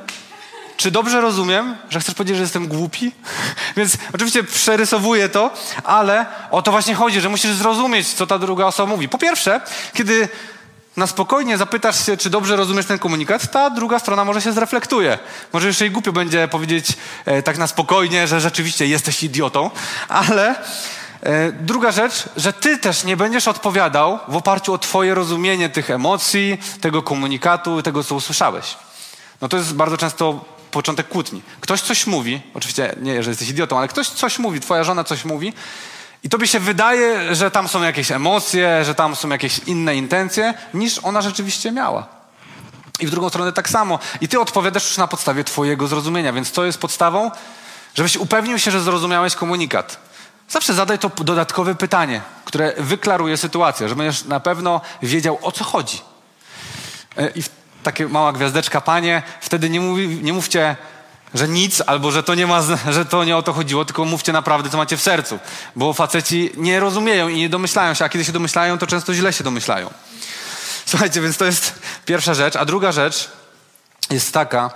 [0.77, 3.11] czy dobrze rozumiem, że chcesz powiedzieć, że jestem głupi?
[3.77, 5.51] Więc oczywiście przerysowuję to,
[5.83, 9.09] ale o to właśnie chodzi, że musisz zrozumieć, co ta druga osoba mówi.
[9.09, 9.61] Po pierwsze,
[9.93, 10.29] kiedy
[10.97, 15.19] na spokojnie zapytasz się, czy dobrze rozumiesz ten komunikat, ta druga strona może się zreflektuje.
[15.53, 16.87] Może jeszcze i głupio będzie powiedzieć
[17.25, 19.71] e, tak na spokojnie, że rzeczywiście jesteś idiotą,
[20.09, 20.55] ale
[21.59, 26.57] druga rzecz, że ty też nie będziesz odpowiadał w oparciu o twoje rozumienie tych emocji,
[26.81, 28.75] tego komunikatu, tego, co usłyszałeś.
[29.41, 31.41] No to jest bardzo często początek kłótni.
[31.61, 35.25] Ktoś coś mówi, oczywiście nie, że jesteś idiotą, ale ktoś coś mówi, twoja żona coś
[35.25, 35.53] mówi
[36.23, 40.53] i tobie się wydaje, że tam są jakieś emocje, że tam są jakieś inne intencje,
[40.73, 42.07] niż ona rzeczywiście miała.
[42.99, 43.99] I w drugą stronę tak samo.
[44.21, 47.31] I ty odpowiadasz już na podstawie twojego zrozumienia, więc to jest podstawą,
[47.95, 50.06] żebyś upewnił się, że zrozumiałeś komunikat.
[50.49, 55.63] Zawsze zadaj to dodatkowe pytanie, które wyklaruje sytuację, że będziesz na pewno wiedział, o co
[55.63, 56.01] chodzi.
[57.17, 57.43] E, I
[57.83, 60.75] takie mała gwiazdeczka, panie, wtedy nie, mówi, nie mówcie,
[61.33, 64.33] że nic, albo że to, nie ma, że to nie o to chodziło, tylko mówcie
[64.33, 65.39] naprawdę, co macie w sercu.
[65.75, 69.33] Bo faceci nie rozumieją i nie domyślają się, a kiedy się domyślają, to często źle
[69.33, 69.89] się domyślają.
[70.85, 72.55] Słuchajcie, więc to jest pierwsza rzecz.
[72.55, 73.29] A druga rzecz
[74.09, 74.71] jest taka,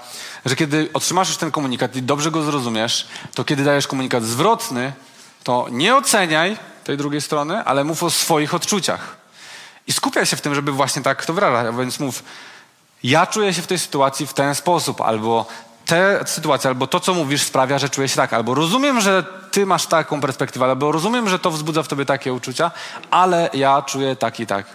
[0.46, 4.94] że kiedy otrzymasz już ten komunikat i dobrze go zrozumiesz, to kiedy dajesz komunikat zwrotny,
[5.44, 9.18] to nie oceniaj tej drugiej strony, ale mów o swoich odczuciach.
[9.88, 11.76] I skupiaj się w tym, żeby właśnie tak to wyrażać.
[11.76, 12.24] Więc mów,
[13.04, 15.46] ja czuję się w tej sytuacji w ten sposób, albo
[15.86, 19.66] te sytuacje, albo to, co mówisz, sprawia, że czuję się tak, albo rozumiem, że ty
[19.66, 22.72] masz taką perspektywę, albo rozumiem, że to wzbudza w tobie takie uczucia,
[23.12, 24.66] ale ja czuję tak i tak.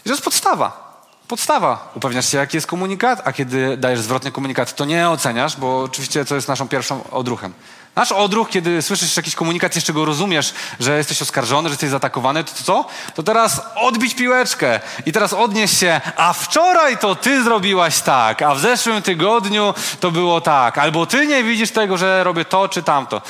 [0.00, 0.88] I to jest podstawa.
[1.28, 1.92] Podstawa.
[1.94, 6.24] Upewniasz się, jaki jest komunikat, a kiedy dajesz zwrotny komunikat, to nie oceniasz, bo oczywiście
[6.24, 7.52] to jest naszą pierwszą odruchem.
[7.96, 12.44] Nasz odruch, kiedy słyszysz jakiś komunikat, jeszcze go rozumiesz, że jesteś oskarżony, że jesteś zaatakowany,
[12.44, 12.86] to co?
[13.14, 18.54] To teraz odbić piłeczkę i teraz odnieść się, a wczoraj to ty zrobiłaś tak, a
[18.54, 22.82] w zeszłym tygodniu to było tak, albo ty nie widzisz tego, że robię to czy
[22.82, 23.22] tamto.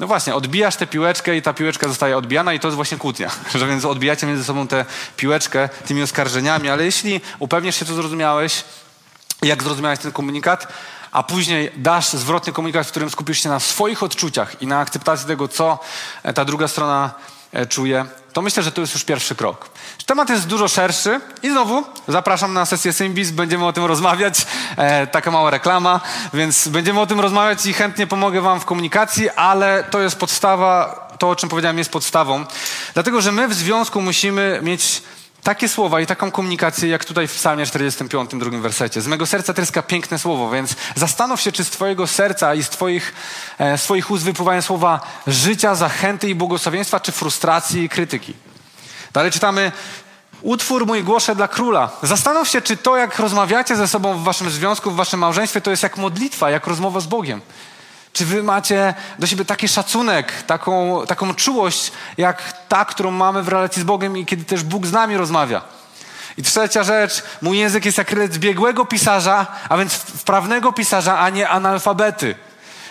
[0.00, 3.30] No właśnie, odbijasz tę piłeczkę i ta piłeczka zostaje odbijana i to jest właśnie kłótnia.
[3.54, 4.84] Że więc odbijacie między sobą tę
[5.16, 8.64] piłeczkę tymi oskarżeniami, ale jeśli upewnisz się, co zrozumiałeś,
[9.42, 10.68] jak zrozumiałeś ten komunikat,
[11.12, 15.26] a później dasz zwrotny komunikat, w którym skupisz się na swoich odczuciach i na akceptacji
[15.26, 15.78] tego, co
[16.22, 17.10] e, ta druga strona
[17.52, 19.68] e, czuje, to myślę, że to jest już pierwszy krok.
[20.06, 25.06] Temat jest dużo szerszy i znowu zapraszam na sesję Symbis, będziemy o tym rozmawiać, e,
[25.06, 26.00] taka mała reklama,
[26.34, 31.08] więc będziemy o tym rozmawiać i chętnie pomogę wam w komunikacji, ale to jest podstawa,
[31.18, 32.44] to o czym powiedziałem jest podstawą,
[32.94, 35.02] dlatego że my w związku musimy mieć
[35.46, 39.00] takie słowa i taką komunikację, jak tutaj w psalmie 45, drugim wersecie.
[39.00, 42.70] Z mego serca tryska piękne słowo, więc zastanów się, czy z twojego serca i z
[42.70, 43.14] twoich,
[43.58, 48.34] e, swoich ust wypływają słowa życia, zachęty i błogosławieństwa, czy frustracji i krytyki.
[49.12, 49.72] Dalej czytamy,
[50.42, 51.90] utwór mój głoszę dla króla.
[52.02, 55.70] Zastanów się, czy to, jak rozmawiacie ze sobą w waszym związku, w waszym małżeństwie, to
[55.70, 57.40] jest jak modlitwa, jak rozmowa z Bogiem.
[58.16, 63.48] Czy wy macie do siebie taki szacunek, taką, taką czułość, jak ta, którą mamy w
[63.48, 65.62] relacji z Bogiem i kiedy też Bóg z nami rozmawia?
[66.36, 71.30] I trzecia rzecz, mój język jest jak rec biegłego pisarza, a więc wprawnego pisarza, a
[71.30, 72.34] nie analfabety.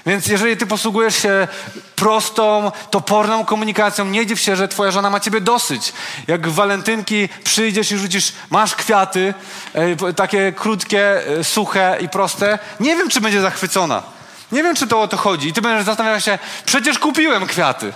[0.05, 1.47] Więc jeżeli ty posługujesz się
[1.95, 5.93] prostą, toporną komunikacją, nie dziw się, że twoja żona ma ciebie dosyć.
[6.27, 9.33] Jak w walentynki przyjdziesz i rzucisz, masz kwiaty,
[9.73, 14.14] e, takie krótkie, e, suche i proste, nie wiem, czy będzie zachwycona.
[14.51, 15.47] Nie wiem, czy to o to chodzi.
[15.47, 17.93] I ty będziesz zastanawiał się, przecież kupiłem kwiaty.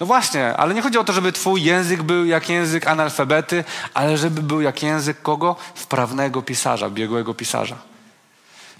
[0.00, 4.18] No właśnie, ale nie chodzi o to, żeby twój język był jak język analfabety, ale
[4.18, 5.56] żeby był jak język kogo?
[5.74, 7.76] Wprawnego pisarza, biegłego pisarza.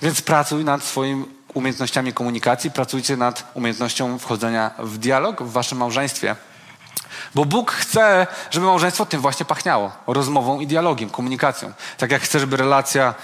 [0.02, 6.36] Więc pracuj nad swoimi umiejętnościami komunikacji, pracujcie nad umiejętnością wchodzenia w dialog w waszym małżeństwie.
[7.34, 9.92] Bo Bóg chce, żeby małżeństwo tym właśnie pachniało.
[10.06, 11.72] Rozmową i dialogiem, komunikacją.
[11.98, 13.14] Tak jak chce, żeby relacja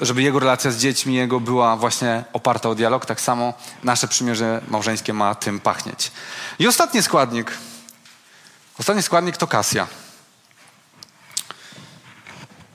[0.00, 4.62] żeby jego relacja z dziećmi jego była właśnie oparta o dialog, tak samo nasze przymierze
[4.68, 6.12] małżeńskie ma tym pachnieć.
[6.58, 7.52] I ostatni składnik.
[8.78, 9.86] Ostatni składnik to kasja.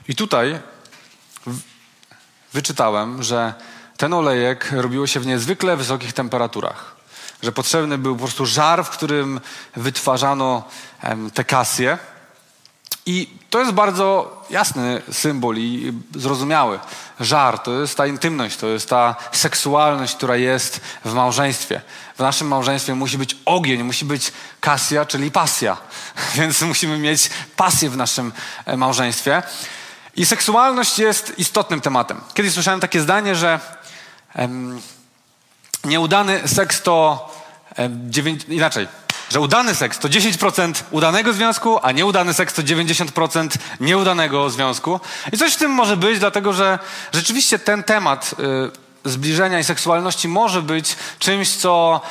[0.07, 0.59] I tutaj
[2.53, 3.53] wyczytałem, że
[3.97, 6.95] ten olejek robiło się w niezwykle wysokich temperaturach.
[7.43, 9.41] Że potrzebny był po prostu żar, w którym
[9.75, 10.63] wytwarzano
[11.33, 11.97] te kasje.
[13.05, 16.79] I to jest bardzo jasny symbol i zrozumiały.
[17.19, 21.81] Żar to jest ta intymność, to jest ta seksualność, która jest w małżeństwie.
[22.15, 25.77] W naszym małżeństwie musi być ogień, musi być kasja, czyli pasja.
[26.35, 28.33] Więc musimy mieć pasję w naszym
[28.65, 29.43] e, małżeństwie.
[30.15, 32.21] I seksualność jest istotnym tematem.
[32.33, 33.59] Kiedyś słyszałem takie zdanie, że
[34.35, 34.81] em,
[35.83, 37.29] nieudany seks to
[37.75, 38.11] em,
[38.47, 38.87] inaczej,
[39.31, 44.99] że udany seks to 10% udanego związku, a nieudany seks to 90% nieudanego związku.
[45.31, 46.79] I coś w tym może być, dlatego że
[47.13, 52.01] rzeczywiście ten temat y, zbliżenia i seksualności może być czymś, co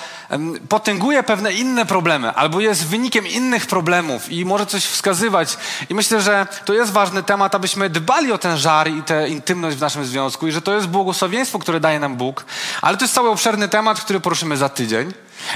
[0.69, 5.57] potęguje pewne inne problemy, albo jest wynikiem innych problemów i może coś wskazywać.
[5.89, 9.77] I myślę, że to jest ważny temat, abyśmy dbali o ten żar i tę intymność
[9.77, 12.45] w naszym związku i że to jest błogosławieństwo, które daje nam Bóg.
[12.83, 15.13] Ale to jest cały obszerny temat, który poruszymy za tydzień.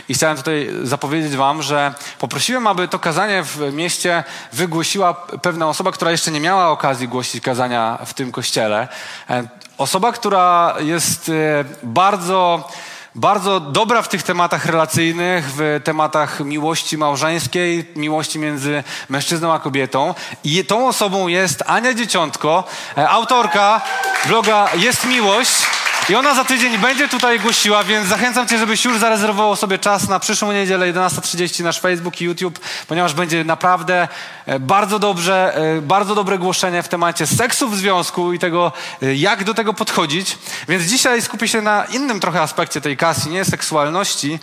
[0.08, 5.92] I chciałem tutaj zapowiedzieć Wam, że poprosiłem, aby to kazanie w mieście wygłosiła pewna osoba,
[5.92, 8.88] która jeszcze nie miała okazji głosić kazania w tym kościele.
[9.30, 12.68] E, osoba, która jest e, bardzo
[13.14, 20.14] bardzo dobra w tych tematach relacyjnych, w tematach miłości małżeńskiej, miłości między mężczyzną a kobietą.
[20.44, 22.64] I tą osobą jest Ania Dzieciątko,
[22.98, 23.80] e, autorka
[24.26, 25.83] bloga Jest Miłość.
[26.08, 30.08] I ona za tydzień będzie tutaj głosiła, więc zachęcam Cię, żebyś już zarezerwował sobie czas
[30.08, 34.08] na przyszłą niedzielę 11.30 nasz Facebook i YouTube, ponieważ będzie naprawdę
[34.46, 39.14] e, bardzo dobrze, e, bardzo dobre głoszenie w temacie seksu w związku i tego, e,
[39.14, 40.38] jak do tego podchodzić.
[40.68, 44.38] Więc dzisiaj skupię się na innym trochę aspekcie tej kasji, nie seksualności,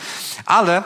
[0.46, 0.84] ale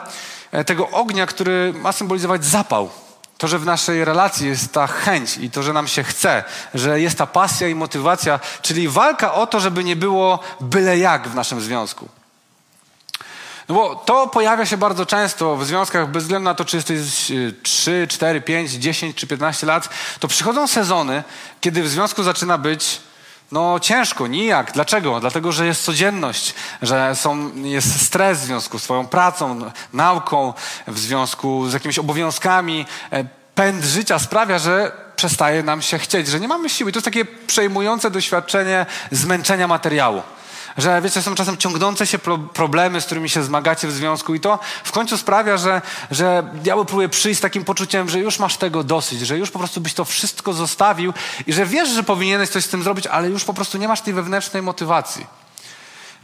[0.66, 3.05] tego ognia, który ma symbolizować zapał.
[3.38, 6.44] To, że w naszej relacji jest ta chęć i to, że nam się chce,
[6.74, 11.28] że jest ta pasja i motywacja, czyli walka o to, żeby nie było byle jak
[11.28, 12.08] w naszym związku.
[13.68, 16.98] No bo to pojawia się bardzo często w związkach, bez względu na to, czy jesteś
[17.62, 19.88] 3, 4, 5, 10 czy 15 lat,
[20.20, 21.24] to przychodzą sezony,
[21.60, 23.00] kiedy w związku zaczyna być
[23.52, 24.72] no ciężko, nijak.
[24.72, 25.20] Dlaczego?
[25.20, 30.52] Dlatego, że jest codzienność, że są, jest stres w związku z swoją pracą, nauką,
[30.86, 32.86] w związku z jakimiś obowiązkami.
[33.12, 36.92] E, pęd życia sprawia, że przestaje nam się chcieć, że nie mamy siły.
[36.92, 40.22] To jest takie przejmujące doświadczenie zmęczenia materiału
[40.78, 44.40] że wiecie, są czasem ciągnące się pro problemy, z którymi się zmagacie w związku i
[44.40, 48.56] to w końcu sprawia, że, że diabeł próbuje przyjść z takim poczuciem, że już masz
[48.56, 51.12] tego dosyć, że już po prostu byś to wszystko zostawił
[51.46, 54.00] i że wiesz, że powinieneś coś z tym zrobić, ale już po prostu nie masz
[54.00, 55.26] tej wewnętrznej motywacji.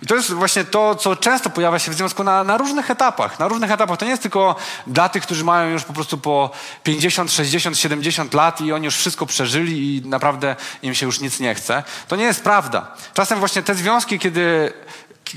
[0.03, 3.39] I to jest właśnie to, co często pojawia się w związku na, na, różnych etapach.
[3.39, 3.99] Na różnych etapach.
[3.99, 6.51] To nie jest tylko dla tych, którzy mają już po prostu po
[6.83, 11.41] 50, 60, 70 lat i oni już wszystko przeżyli i naprawdę im się już nic
[11.41, 11.83] nie chce.
[12.09, 12.95] To nie jest prawda.
[13.15, 14.73] Czasem właśnie te związki, kiedy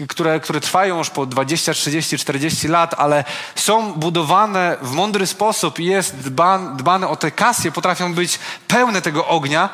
[0.09, 3.23] które, które trwają już po 20, 30, 40 lat, ale
[3.55, 9.01] są budowane w mądry sposób i jest dban, dbane o te kasje, potrafią być pełne
[9.01, 9.69] tego ognia,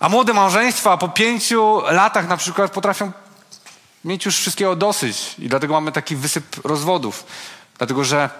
[0.00, 3.12] a młode małżeństwa po pięciu latach na przykład potrafią
[4.08, 7.26] mieć już wszystkiego dosyć i dlatego mamy taki wysyp rozwodów.
[7.78, 8.30] Dlatego, że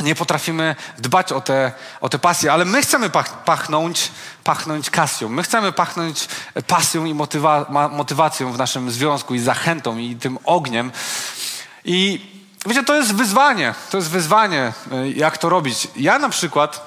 [0.00, 4.10] nie potrafimy dbać o te, o te pasje, ale my chcemy pach, pachnąć,
[4.44, 5.28] pachnąć kasją.
[5.28, 6.28] My chcemy pachnąć
[6.66, 10.92] pasją i motywa, motywacją w naszym związku i zachętą i tym ogniem.
[11.84, 12.20] I
[12.66, 13.74] wiecie, to jest wyzwanie.
[13.90, 15.88] To jest wyzwanie, e, jak to robić.
[15.96, 16.86] Ja na przykład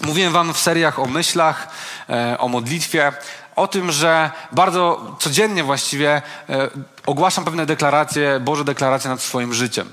[0.00, 1.68] mówiłem wam w seriach o myślach,
[2.08, 3.12] e, o modlitwie,
[3.58, 6.70] o tym, że bardzo codziennie właściwie e,
[7.06, 9.88] ogłaszam pewne deklaracje, Boże deklaracje nad swoim życiem.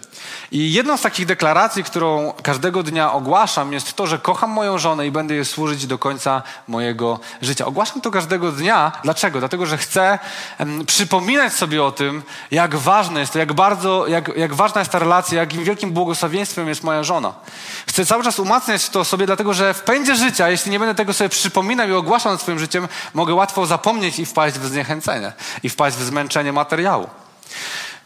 [0.52, 5.08] I jedną z takich deklaracji, którą każdego dnia ogłaszam, jest to, że kocham moją żonę
[5.08, 7.66] i będę jej służyć do końca mojego życia.
[7.66, 8.92] Ogłaszam to każdego dnia.
[9.04, 9.40] Dlaczego?
[9.40, 10.20] Dlatego, że chcę
[10.88, 15.00] przypominać sobie o tym, jak ważne jest to, jak bardzo, jak, jak ważna jest ta
[15.00, 17.34] relacja, jakim wielkim błogosławieństwem jest moja żona.
[17.88, 21.14] Chcę cały czas umacniać to sobie, dlatego, że w pędzie życia, jeśli nie będę tego
[21.14, 25.98] sobie przypominał i ogłaszał swoim życiem, mogę łatwo zapomnieć i wpaść w zniechęcenie, i wpaść
[25.98, 27.10] w zmęczenie materiału.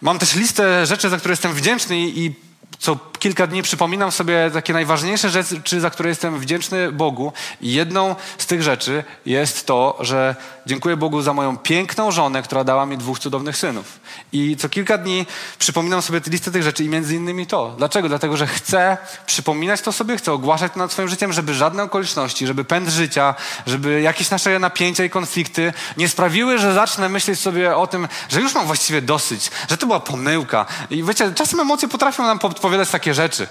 [0.02, 2.34] Mam też listę rzeczy, za które jestem wdzięczny i
[2.80, 7.34] co kilka dni przypominam sobie takie najważniejsze rzeczy, za które jestem wdzięczny Bogu.
[7.62, 12.64] I jedną z tych rzeczy jest to, że dziękuję Bogu za moją piękną żonę, która
[12.64, 14.00] dała mi dwóch cudownych synów.
[14.32, 15.26] I co kilka dni
[15.60, 17.76] przypominam sobie listę tych rzeczy i między innymi to.
[17.78, 18.10] Dlaczego?
[18.10, 22.48] Dlatego, że chcę przypominać to sobie, chcę ogłaszać to nad swoim życiem, żeby żadne okoliczności,
[22.48, 23.36] żeby pęd życia,
[23.68, 28.42] żeby jakieś nasze napięcia i konflikty nie sprawiły, że zacznę myśleć sobie o tym, że
[28.42, 30.66] już mam właściwie dosyć, że to była pomyłka.
[30.90, 32.40] I wiecie, czasem emocje potrafią nam
[32.70, 33.48] podpowiadać takie rzeczy.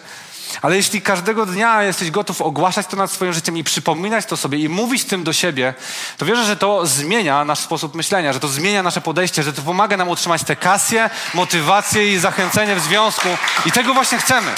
[0.63, 4.59] Ale jeśli każdego dnia jesteś gotów ogłaszać to nad swoim życiem i przypominać to sobie
[4.59, 5.75] i mówić tym do siebie,
[6.17, 9.63] to wierzę, że to zmienia nasz sposób myślenia, że to zmienia nasze podejście, że to
[9.63, 13.29] pomaga nam utrzymać tę kasję, motywację i zachęcenie w związku.
[13.67, 14.51] I tego właśnie chcemy.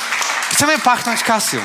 [0.50, 1.60] Chcemy pachnąć kasją.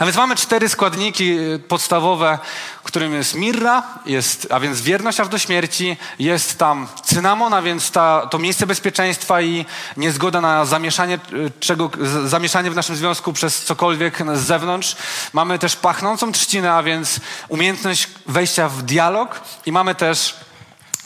[0.00, 2.38] A więc mamy cztery składniki y, podstawowe,
[2.84, 7.90] którym jest mirra, jest, a więc wierność aż do śmierci, jest tam cynamon, a więc
[7.90, 11.90] ta, to miejsce bezpieczeństwa i niezgoda na zamieszanie, y, czego,
[12.26, 14.96] zamieszanie w naszym związku przez cokolwiek z zewnątrz.
[15.32, 20.36] Mamy też pachnącą trzcinę, a więc umiejętność wejścia w dialog i mamy też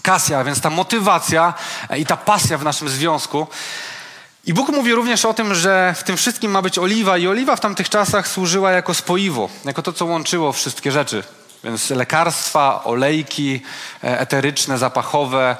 [0.02, 1.54] kasja, a więc ta motywacja
[1.90, 3.46] e, i ta pasja w naszym związku.
[4.46, 7.56] I Bóg mówi również o tym, że w tym wszystkim ma być oliwa, i oliwa
[7.56, 11.22] w tamtych czasach służyła jako spoiwo, jako to, co łączyło wszystkie rzeczy.
[11.64, 13.60] Więc lekarstwa, olejki
[14.04, 15.56] e, eteryczne, zapachowe,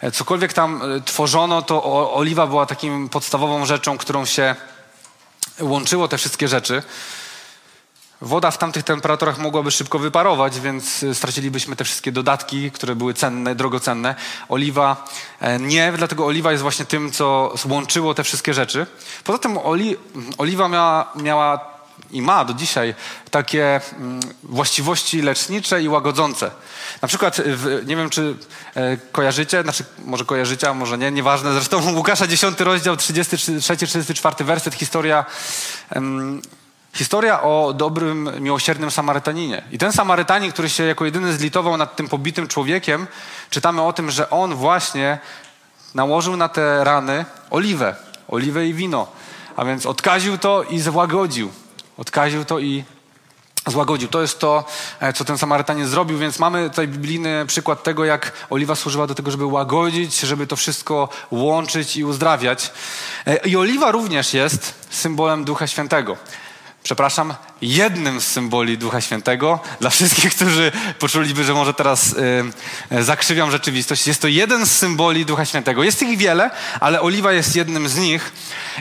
[0.00, 4.54] e, cokolwiek tam e, tworzono, to oliwa była takim podstawową rzeczą, którą się
[5.60, 6.82] łączyło te wszystkie rzeczy.
[8.20, 13.14] Woda w tamtych temperaturach mogłaby szybko wyparować, więc y, stracilibyśmy te wszystkie dodatki, które były
[13.14, 14.14] cenne, drogocenne.
[14.48, 15.04] Oliwa
[15.40, 18.86] e, nie, dlatego oliwa jest właśnie tym, co łączyło te wszystkie rzeczy.
[19.24, 19.96] Poza tym oli,
[20.38, 21.76] oliwa miała, miała
[22.10, 22.94] i ma do dzisiaj
[23.30, 26.50] takie mm, właściwości lecznicze i łagodzące.
[27.02, 28.36] Na przykład, w, nie wiem czy
[28.74, 31.52] e, kojarzycie, znaczy może kojarzycie, a może nie, nieważne.
[31.52, 35.24] Zresztą Łukasza 10 rozdział, 33-34 werset, historia
[36.96, 39.62] Historia o dobrym, miłosiernym Samarytaninie.
[39.72, 43.06] I ten Samarytanin, który się jako jedyny zlitował nad tym pobitym człowiekiem,
[43.50, 45.18] czytamy o tym, że on właśnie
[45.94, 47.96] nałożył na te rany oliwę,
[48.28, 49.06] oliwę i wino.
[49.56, 51.50] A więc odkaził to i złagodził.
[51.98, 52.84] Odkaził to i
[53.66, 54.08] złagodził.
[54.08, 54.64] To jest to,
[55.00, 59.14] e, co ten Samarytanin zrobił, więc mamy tutaj biblijny przykład tego, jak oliwa służyła do
[59.14, 62.72] tego, żeby łagodzić, żeby to wszystko łączyć i uzdrawiać.
[63.26, 66.16] E, I oliwa również jest symbolem Ducha Świętego
[66.86, 69.60] przepraszam, jednym z symboli Ducha Świętego.
[69.80, 72.14] Dla wszystkich, którzy poczuliby, że może teraz
[72.92, 75.82] y, zakrzywiam rzeczywistość, jest to jeden z symboli Ducha Świętego.
[75.82, 78.32] Jest ich wiele, ale oliwa jest jednym z nich.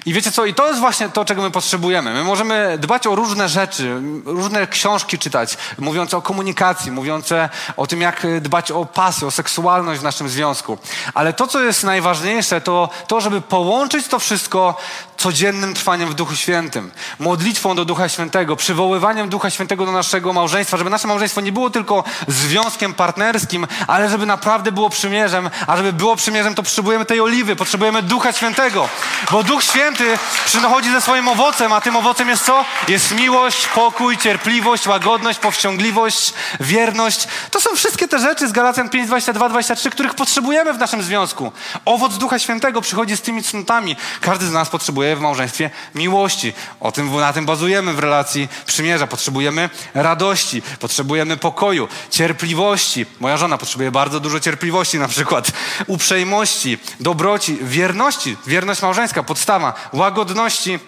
[0.05, 0.45] I wiecie co?
[0.45, 2.13] I to jest właśnie to, czego my potrzebujemy.
[2.13, 8.01] My możemy dbać o różne rzeczy, różne książki czytać, mówiące o komunikacji, mówiące o tym,
[8.01, 10.77] jak dbać o pasy, o seksualność w naszym związku.
[11.13, 14.77] Ale to, co jest najważniejsze, to to, żeby połączyć to wszystko
[15.25, 20.77] codziennym trwaniem w Duchu Świętym, modlitwą do Ducha Świętego, przywoływaniem Ducha Świętego do naszego małżeństwa,
[20.77, 25.93] żeby nasze małżeństwo nie było tylko związkiem partnerskim, ale żeby naprawdę było przymierzem, a żeby
[25.93, 28.89] było przymierzem, to potrzebujemy tej oliwy, potrzebujemy Ducha Świętego,
[29.31, 32.65] bo Duch Święty przychodzi ze swoim owocem, a tym owocem jest co?
[32.87, 37.27] Jest miłość, pokój, cierpliwość, łagodność, powściągliwość, wierność.
[37.51, 41.51] To są wszystkie te rzeczy z Galacjan 5, 22, 23, których potrzebujemy w naszym związku.
[41.85, 43.95] Owoc Ducha Świętego przychodzi z tymi cnotami.
[44.21, 46.53] Każdy z nas potrzebuje w małżeństwie miłości.
[46.79, 49.07] O tym, na tym bazujemy w relacji przymierza.
[49.07, 53.05] Potrzebujemy radości, potrzebujemy pokoju, cierpliwości.
[53.19, 55.51] Moja żona potrzebuje bardzo dużo cierpliwości na przykład,
[55.87, 58.37] uprzejmości, dobroci, wierności.
[58.47, 60.79] Wierność małżeńska, podstawa, łagodności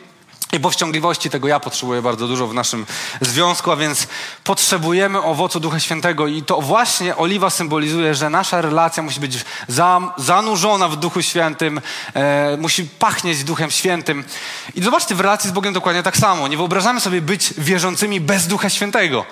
[0.53, 2.85] i powściągliwości tego ja potrzebuję bardzo dużo w naszym
[3.21, 4.07] związku, a więc
[4.43, 10.13] potrzebujemy owocu Ducha Świętego i to właśnie oliwa symbolizuje, że nasza relacja musi być za,
[10.17, 11.81] zanurzona w Duchu Świętym,
[12.13, 14.23] e, musi pachnieć Duchem Świętym.
[14.75, 16.47] I zobaczcie, w relacji z Bogiem dokładnie tak samo.
[16.47, 19.25] Nie wyobrażamy sobie być wierzącymi bez Ducha Świętego.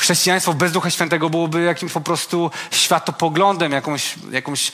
[0.00, 4.72] Chrześcijaństwo bez Ducha Świętego byłoby jakimś po prostu światopoglądem, jakąś, jakąś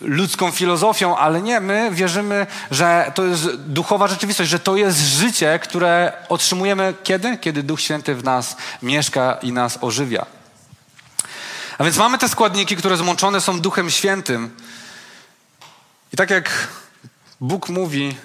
[0.00, 5.58] ludzką filozofią, ale nie, my wierzymy, że to jest duchowa rzeczywistość, że to jest życie,
[5.58, 7.38] które otrzymujemy kiedy?
[7.38, 10.26] Kiedy Duch Święty w nas mieszka i nas ożywia.
[11.78, 14.56] A więc mamy te składniki, które zmączone są Duchem Świętym.
[16.12, 16.68] I tak jak
[17.40, 18.16] Bóg mówi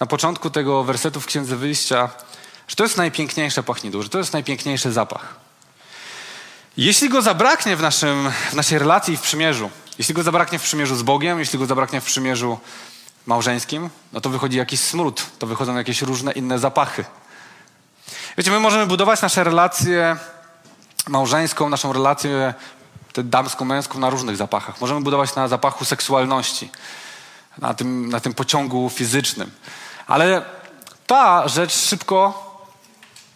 [0.00, 2.08] na początku tego wersetu w Księdze Wyjścia,
[2.68, 5.34] że to jest najpiękniejsze pachnidło, że to jest najpiękniejszy zapach.
[6.76, 10.62] Jeśli go zabraknie w, naszym, w naszej relacji i w przymierzu, jeśli go zabraknie w
[10.62, 12.58] przymierzu z Bogiem, jeśli go zabraknie w przymierzu
[13.26, 17.04] małżeńskim, no to wychodzi jakiś smród, to wychodzą jakieś różne inne zapachy.
[18.38, 20.16] Wiecie, my możemy budować nasze relacje
[21.08, 22.54] małżeńską, naszą relację
[23.14, 24.80] damską, męską na różnych zapachach.
[24.80, 26.70] Możemy budować na zapachu seksualności,
[27.58, 29.50] na tym, na tym pociągu fizycznym.
[30.06, 30.42] Ale
[31.06, 32.44] ta rzecz szybko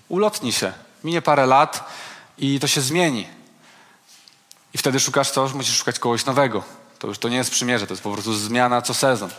[0.08, 0.72] ulotni się.
[1.04, 1.90] Minie parę lat
[2.38, 3.26] i to się zmieni.
[4.75, 5.49] I wtedy szukasz co?
[5.55, 6.62] Musisz szukać kogoś nowego.
[6.99, 9.31] To już to nie jest przymierze, to jest po prostu zmiana co sezon.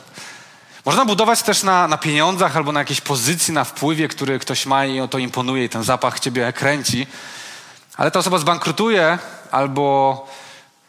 [0.85, 4.85] Można budować też na, na pieniądzach albo na jakiejś pozycji, na wpływie, który ktoś ma
[4.85, 7.07] i to imponuje i ten zapach ciebie kręci.
[7.97, 9.19] Ale ta osoba zbankrutuje
[9.51, 10.27] albo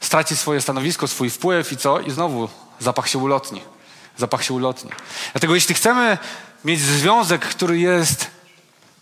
[0.01, 2.01] straci swoje stanowisko, swój wpływ i co?
[2.01, 2.49] I znowu
[2.81, 3.61] zapach się ulotni.
[4.19, 4.91] Zapach się ulotni.
[5.33, 6.19] Dlatego jeśli chcemy
[6.65, 8.27] mieć związek, który jest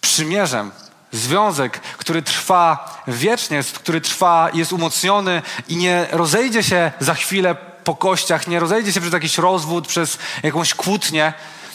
[0.00, 0.70] przymierzem,
[1.12, 7.54] związek, który trwa wiecznie, który trwa, jest umocniony i nie rozejdzie się za chwilę
[7.84, 11.32] po kościach, nie rozejdzie się przez jakiś rozwód, przez jakąś kłótnię,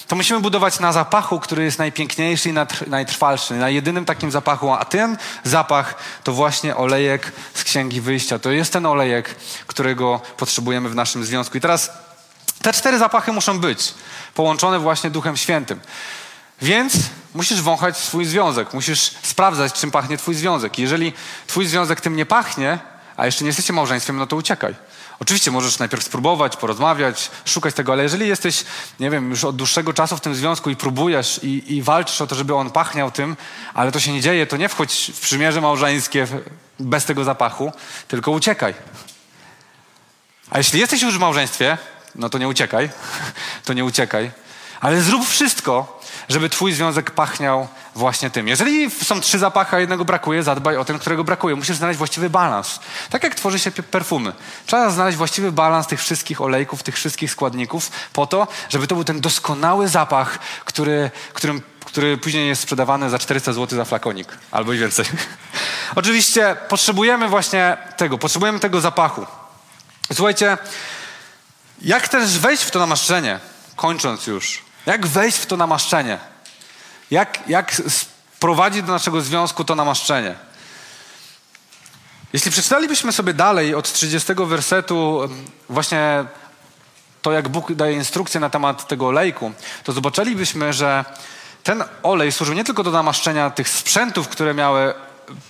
[0.08, 2.54] to musimy budować na zapachu, który jest najpiękniejszy i
[2.88, 4.74] najtrwalszy, na jedynym takim zapachu.
[4.74, 8.40] A ten zapach to właśnie olejek z Księgi Wyjścia.
[8.40, 9.36] To jest ten olejek,
[9.68, 11.58] którego potrzebujemy w naszym związku.
[11.58, 11.92] I teraz
[12.62, 13.94] te cztery zapachy muszą być
[14.34, 15.80] połączone właśnie Duchem Świętym.
[16.62, 16.94] Więc
[17.34, 20.80] musisz wąchać swój związek, musisz sprawdzać, czym pachnie twój związek.
[20.80, 21.14] Jeżeli
[21.48, 22.80] twój związek tym nie pachnie,
[23.18, 24.76] a jeszcze nie jesteście małżeństwem, no to uciekaj.
[25.20, 28.66] Oczywiście możesz najpierw spróbować, porozmawiać, szukać tego, ale jeżeli jesteś,
[29.00, 32.28] nie wiem, już od dłuższego czasu w tym związku i próbujesz i, i walczysz o
[32.28, 33.38] to, żeby on pachniał tym,
[33.74, 36.28] ale to się nie dzieje, to nie wchodź w przymierze małżeńskie
[36.80, 37.72] bez tego zapachu,
[38.08, 38.74] tylko uciekaj.
[40.50, 41.78] A jeśli jesteś już w małżeństwie,
[42.16, 42.90] no to nie uciekaj,
[43.66, 44.32] to nie uciekaj,
[44.82, 45.97] ale zrób wszystko,
[46.30, 48.48] żeby twój związek pachniał właśnie tym.
[48.48, 51.56] Jeżeli są trzy zapachy, a jednego brakuje, zadbaj o ten, którego brakuje.
[51.56, 52.80] Musisz znaleźć właściwy balans.
[53.10, 54.34] Tak jak tworzy się perfumy.
[54.66, 59.04] Trzeba znaleźć właściwy balans tych wszystkich olejków, tych wszystkich składników po to, żeby to był
[59.04, 64.74] ten doskonały zapach, który, którym który później jest sprzedawany za 400 zł za flakonik, albo
[64.74, 65.06] i więcej.
[65.96, 69.26] Oczywiście potrzebujemy właśnie tego, potrzebujemy tego zapachu.
[70.14, 70.58] Słuchajcie,
[71.82, 73.40] jak też wejść w to namaszczenie,
[73.76, 76.20] kończąc już, jak wejść w to namaszczenie?
[77.12, 77.82] Jak, jak
[78.84, 80.36] do naszego związku to namaszczenie?
[82.34, 85.30] Jeśli przeczytalibyśmy sobie dalej od 30 wersetu
[85.70, 86.26] właśnie
[87.22, 89.52] to, jak Bóg daje instrukcję na temat tego olejku,
[89.84, 91.06] to zobaczylibyśmy, że
[91.64, 94.94] ten olej służył nie tylko do namaszczenia tych sprzętów, które miały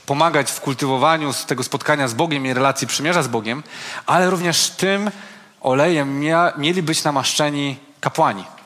[0.05, 3.63] pomagać w kultywowaniu tego spotkania z Bogiem i relacji przymierza z Bogiem,
[4.05, 5.11] ale również tym
[5.61, 8.56] olejem mia, mieli być namaszczeni kapłani.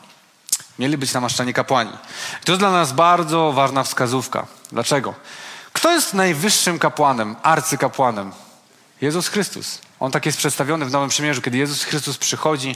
[0.81, 1.91] Mieli być namaszczeni kapłani.
[2.45, 4.45] to jest dla nas bardzo ważna wskazówka.
[4.71, 5.13] Dlaczego?
[5.73, 8.31] Kto jest najwyższym kapłanem, arcykapłanem?
[9.01, 9.79] Jezus Chrystus.
[9.99, 11.41] On tak jest przedstawiony w Nowym Przymierzu.
[11.41, 12.75] Kiedy Jezus Chrystus przychodzi,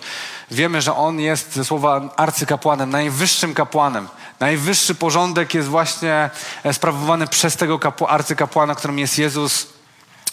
[0.51, 4.07] wiemy, że On jest ze słowa arcykapłanem, najwyższym kapłanem.
[4.39, 6.29] Najwyższy porządek jest właśnie
[6.63, 9.67] e, sprawowany przez tego kapła, arcykapłana, którym jest Jezus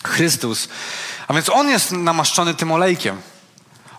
[0.04, 0.68] Chrystus.
[1.28, 3.22] A więc On jest namaszczony tym olejkiem.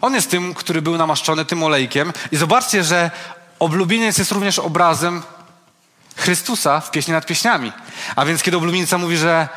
[0.02, 2.14] On jest tym, który był namaszczony tym olejkiem.
[2.32, 3.12] I zobaczcie, że
[3.64, 5.22] Oblubieniec jest również obrazem
[6.16, 7.72] Chrystusa w pieśni nad pieśniami.
[8.16, 9.48] A więc kiedy oblubienica mówi, że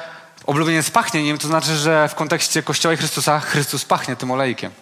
[0.47, 4.73] oblubieniec pachnie nim, to znaczy, że w kontekście Kościoła i Chrystusa Chrystus pachnie tym olejkiem.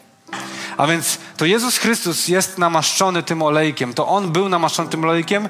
[0.77, 3.95] A więc to Jezus Chrystus jest namaszczony tym olejkiem.
[3.95, 5.49] To On był namaszczony tym olejkiem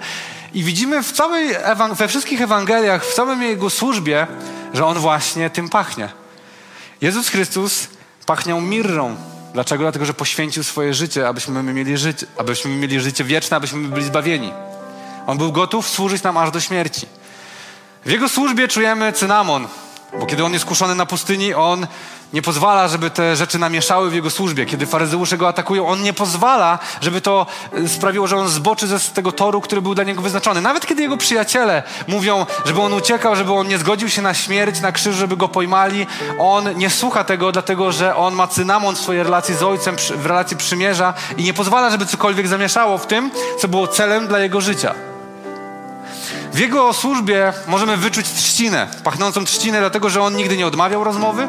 [0.52, 1.48] i widzimy w całej,
[1.92, 4.26] we wszystkich Ewangeliach, w całym Jego służbie,
[4.74, 6.08] że On właśnie tym pachnie.
[7.00, 7.88] Jezus Chrystus
[8.26, 9.16] pachniał mirrą,
[9.54, 9.84] Dlaczego?
[9.84, 14.52] Dlatego, że poświęcił swoje życie, abyśmy mieli życie, abyśmy mieli życie wieczne, abyśmy byli zbawieni.
[15.26, 17.06] On był gotów służyć nam aż do śmierci.
[18.04, 19.68] W jego służbie czujemy cynamon,
[20.20, 21.86] bo kiedy on jest kuszony na pustyni, on
[22.32, 24.66] nie pozwala, żeby te rzeczy namieszały w jego służbie.
[24.66, 29.00] Kiedy faryzeusze go atakują, on nie pozwala, żeby to e, sprawiło, że on zboczy ze
[29.00, 30.60] tego toru, który był dla niego wyznaczony.
[30.60, 34.80] Nawet kiedy jego przyjaciele mówią, żeby on uciekał, żeby on nie zgodził się na śmierć,
[34.80, 36.06] na krzyż, żeby go pojmali,
[36.38, 40.26] on nie słucha tego, dlatego że on ma cynamon w swojej relacji z ojcem, w
[40.26, 44.60] relacji przymierza i nie pozwala, żeby cokolwiek zamieszało w tym, co było celem dla jego
[44.60, 45.13] życia.
[46.54, 51.48] W jego służbie możemy wyczuć trzcinę, pachnącą trzcinę, dlatego że on nigdy nie odmawiał rozmowy,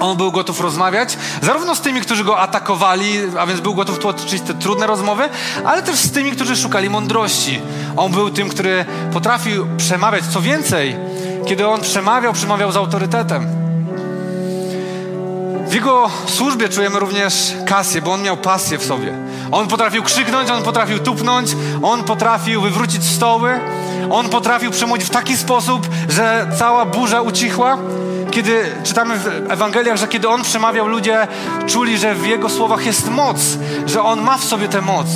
[0.00, 4.42] on był gotów rozmawiać, zarówno z tymi, którzy go atakowali, a więc był gotów tłumaczyć
[4.42, 5.28] te trudne rozmowy,
[5.64, 7.60] ale też z tymi, którzy szukali mądrości.
[7.96, 10.24] On był tym, który potrafił przemawiać.
[10.26, 10.96] Co więcej,
[11.46, 13.61] kiedy on przemawiał, przemawiał z autorytetem.
[15.72, 19.12] W jego służbie czujemy również kasję, bo on miał pasję w sobie.
[19.52, 23.60] On potrafił krzyknąć, on potrafił tupnąć, on potrafił wywrócić stoły,
[24.10, 27.78] on potrafił przemówić w taki sposób, że cała burza ucichła.
[28.30, 31.28] Kiedy czytamy w Ewangeliach, że kiedy on przemawiał, ludzie
[31.66, 33.38] czuli, że w jego słowach jest moc,
[33.86, 35.06] że on ma w sobie tę moc.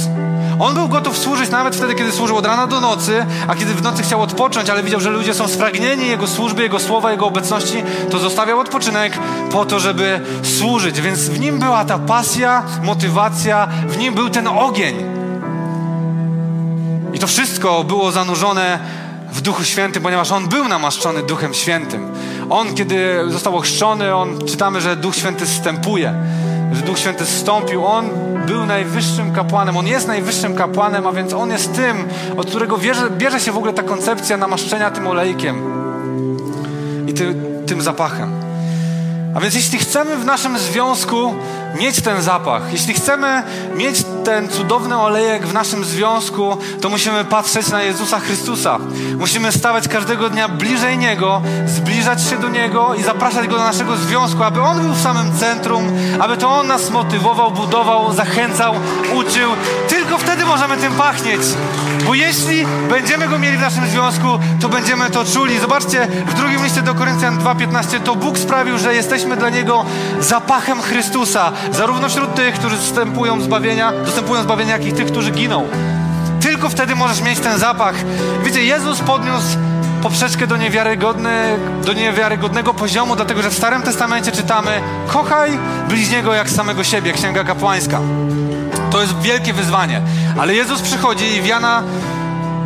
[0.58, 3.82] On był gotów służyć nawet wtedy, kiedy służył od rana do nocy, a kiedy w
[3.82, 7.82] nocy chciał odpocząć, ale widział, że ludzie są spragnieni Jego służby, Jego słowa, Jego obecności,
[8.10, 9.12] to zostawiał odpoczynek
[9.52, 11.00] po to, żeby służyć.
[11.00, 14.96] Więc w nim była ta pasja, motywacja, w nim był ten ogień.
[17.14, 18.78] I to wszystko było zanurzone
[19.32, 22.12] w Duchu Świętym, ponieważ On był namaszczony Duchem Świętym.
[22.50, 26.14] On, kiedy został ochrzczony, on, czytamy, że Duch Święty zstępuje,
[26.72, 27.86] że Duch Święty zstąpił.
[27.86, 28.08] On
[28.46, 31.96] był najwyższym kapłanem, On jest najwyższym kapłanem, a więc On jest tym,
[32.36, 35.62] od którego bierze, bierze się w ogóle ta koncepcja namaszczenia tym olejkiem
[37.06, 37.34] i ty,
[37.66, 38.30] tym zapachem.
[39.34, 41.34] A więc jeśli chcemy w naszym związku
[41.78, 43.42] mieć ten zapach, jeśli chcemy
[43.74, 48.78] mieć ten cudowny olejek w naszym związku, to musimy patrzeć na Jezusa Chrystusa.
[49.18, 53.96] Musimy stawać każdego dnia bliżej Niego, zbliżać się do Niego i zapraszać Go do naszego
[53.96, 58.74] związku, aby On był w samym centrum, aby to On nas motywował, budował, zachęcał,
[59.14, 59.50] uczył.
[59.88, 61.40] Tylko wtedy możemy tym pachnieć.
[62.06, 64.28] Bo jeśli będziemy Go mieli w naszym związku,
[64.60, 65.58] to będziemy to czuli.
[65.58, 69.84] Zobaczcie, w drugim liście do Koryntian 2,15 to Bóg sprawił, że jesteśmy dla Niego
[70.20, 75.68] zapachem Chrystusa, zarówno wśród tych, którzy dostępują zbawienia, dostępują zbawienia, jak i tych, którzy giną.
[76.40, 77.94] Tylko wtedy możesz mieć ten zapach.
[78.44, 79.58] Wiecie, Jezus podniósł
[80.02, 86.50] poprzeczkę do, niewiarygodny, do niewiarygodnego poziomu, dlatego że w Starym Testamencie czytamy kochaj bliźniego jak
[86.50, 88.00] samego siebie, Księga Kapłańska.
[88.90, 90.02] To jest wielkie wyzwanie.
[90.38, 91.82] Ale Jezus przychodzi i w Jana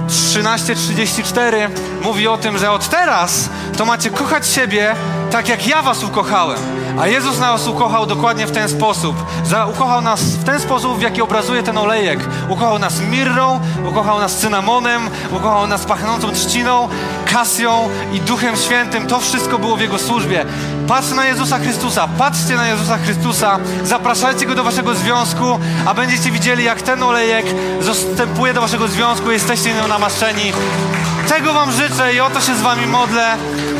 [0.08, 1.68] 13:34
[2.02, 4.94] mówi o tym, że od teraz to macie kochać siebie
[5.30, 6.58] tak jak ja was ukochałem.
[7.00, 9.16] A Jezus nas ukochał dokładnie w ten sposób.
[9.44, 12.20] Za, ukochał nas w ten sposób, w jaki obrazuje ten olejek.
[12.48, 16.88] Ukochał nas mirrą, ukochał nas cynamonem, ukochał nas pachnącą trzciną,
[17.32, 19.06] kasją i Duchem Świętym.
[19.06, 20.44] To wszystko było w Jego służbie.
[20.88, 26.30] Patrz na Jezusa Chrystusa, patrzcie na Jezusa Chrystusa, zapraszajcie Go do waszego związku, a będziecie
[26.30, 27.46] widzieli, jak ten olejek
[27.80, 30.52] zastępuje do waszego związku, jesteście nim namaszczeni.
[31.28, 33.36] Tego wam życzę i o to się z wami modlę.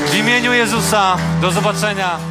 [0.06, 1.16] W imieniu Jezusa.
[1.40, 2.29] Do zobaczenia.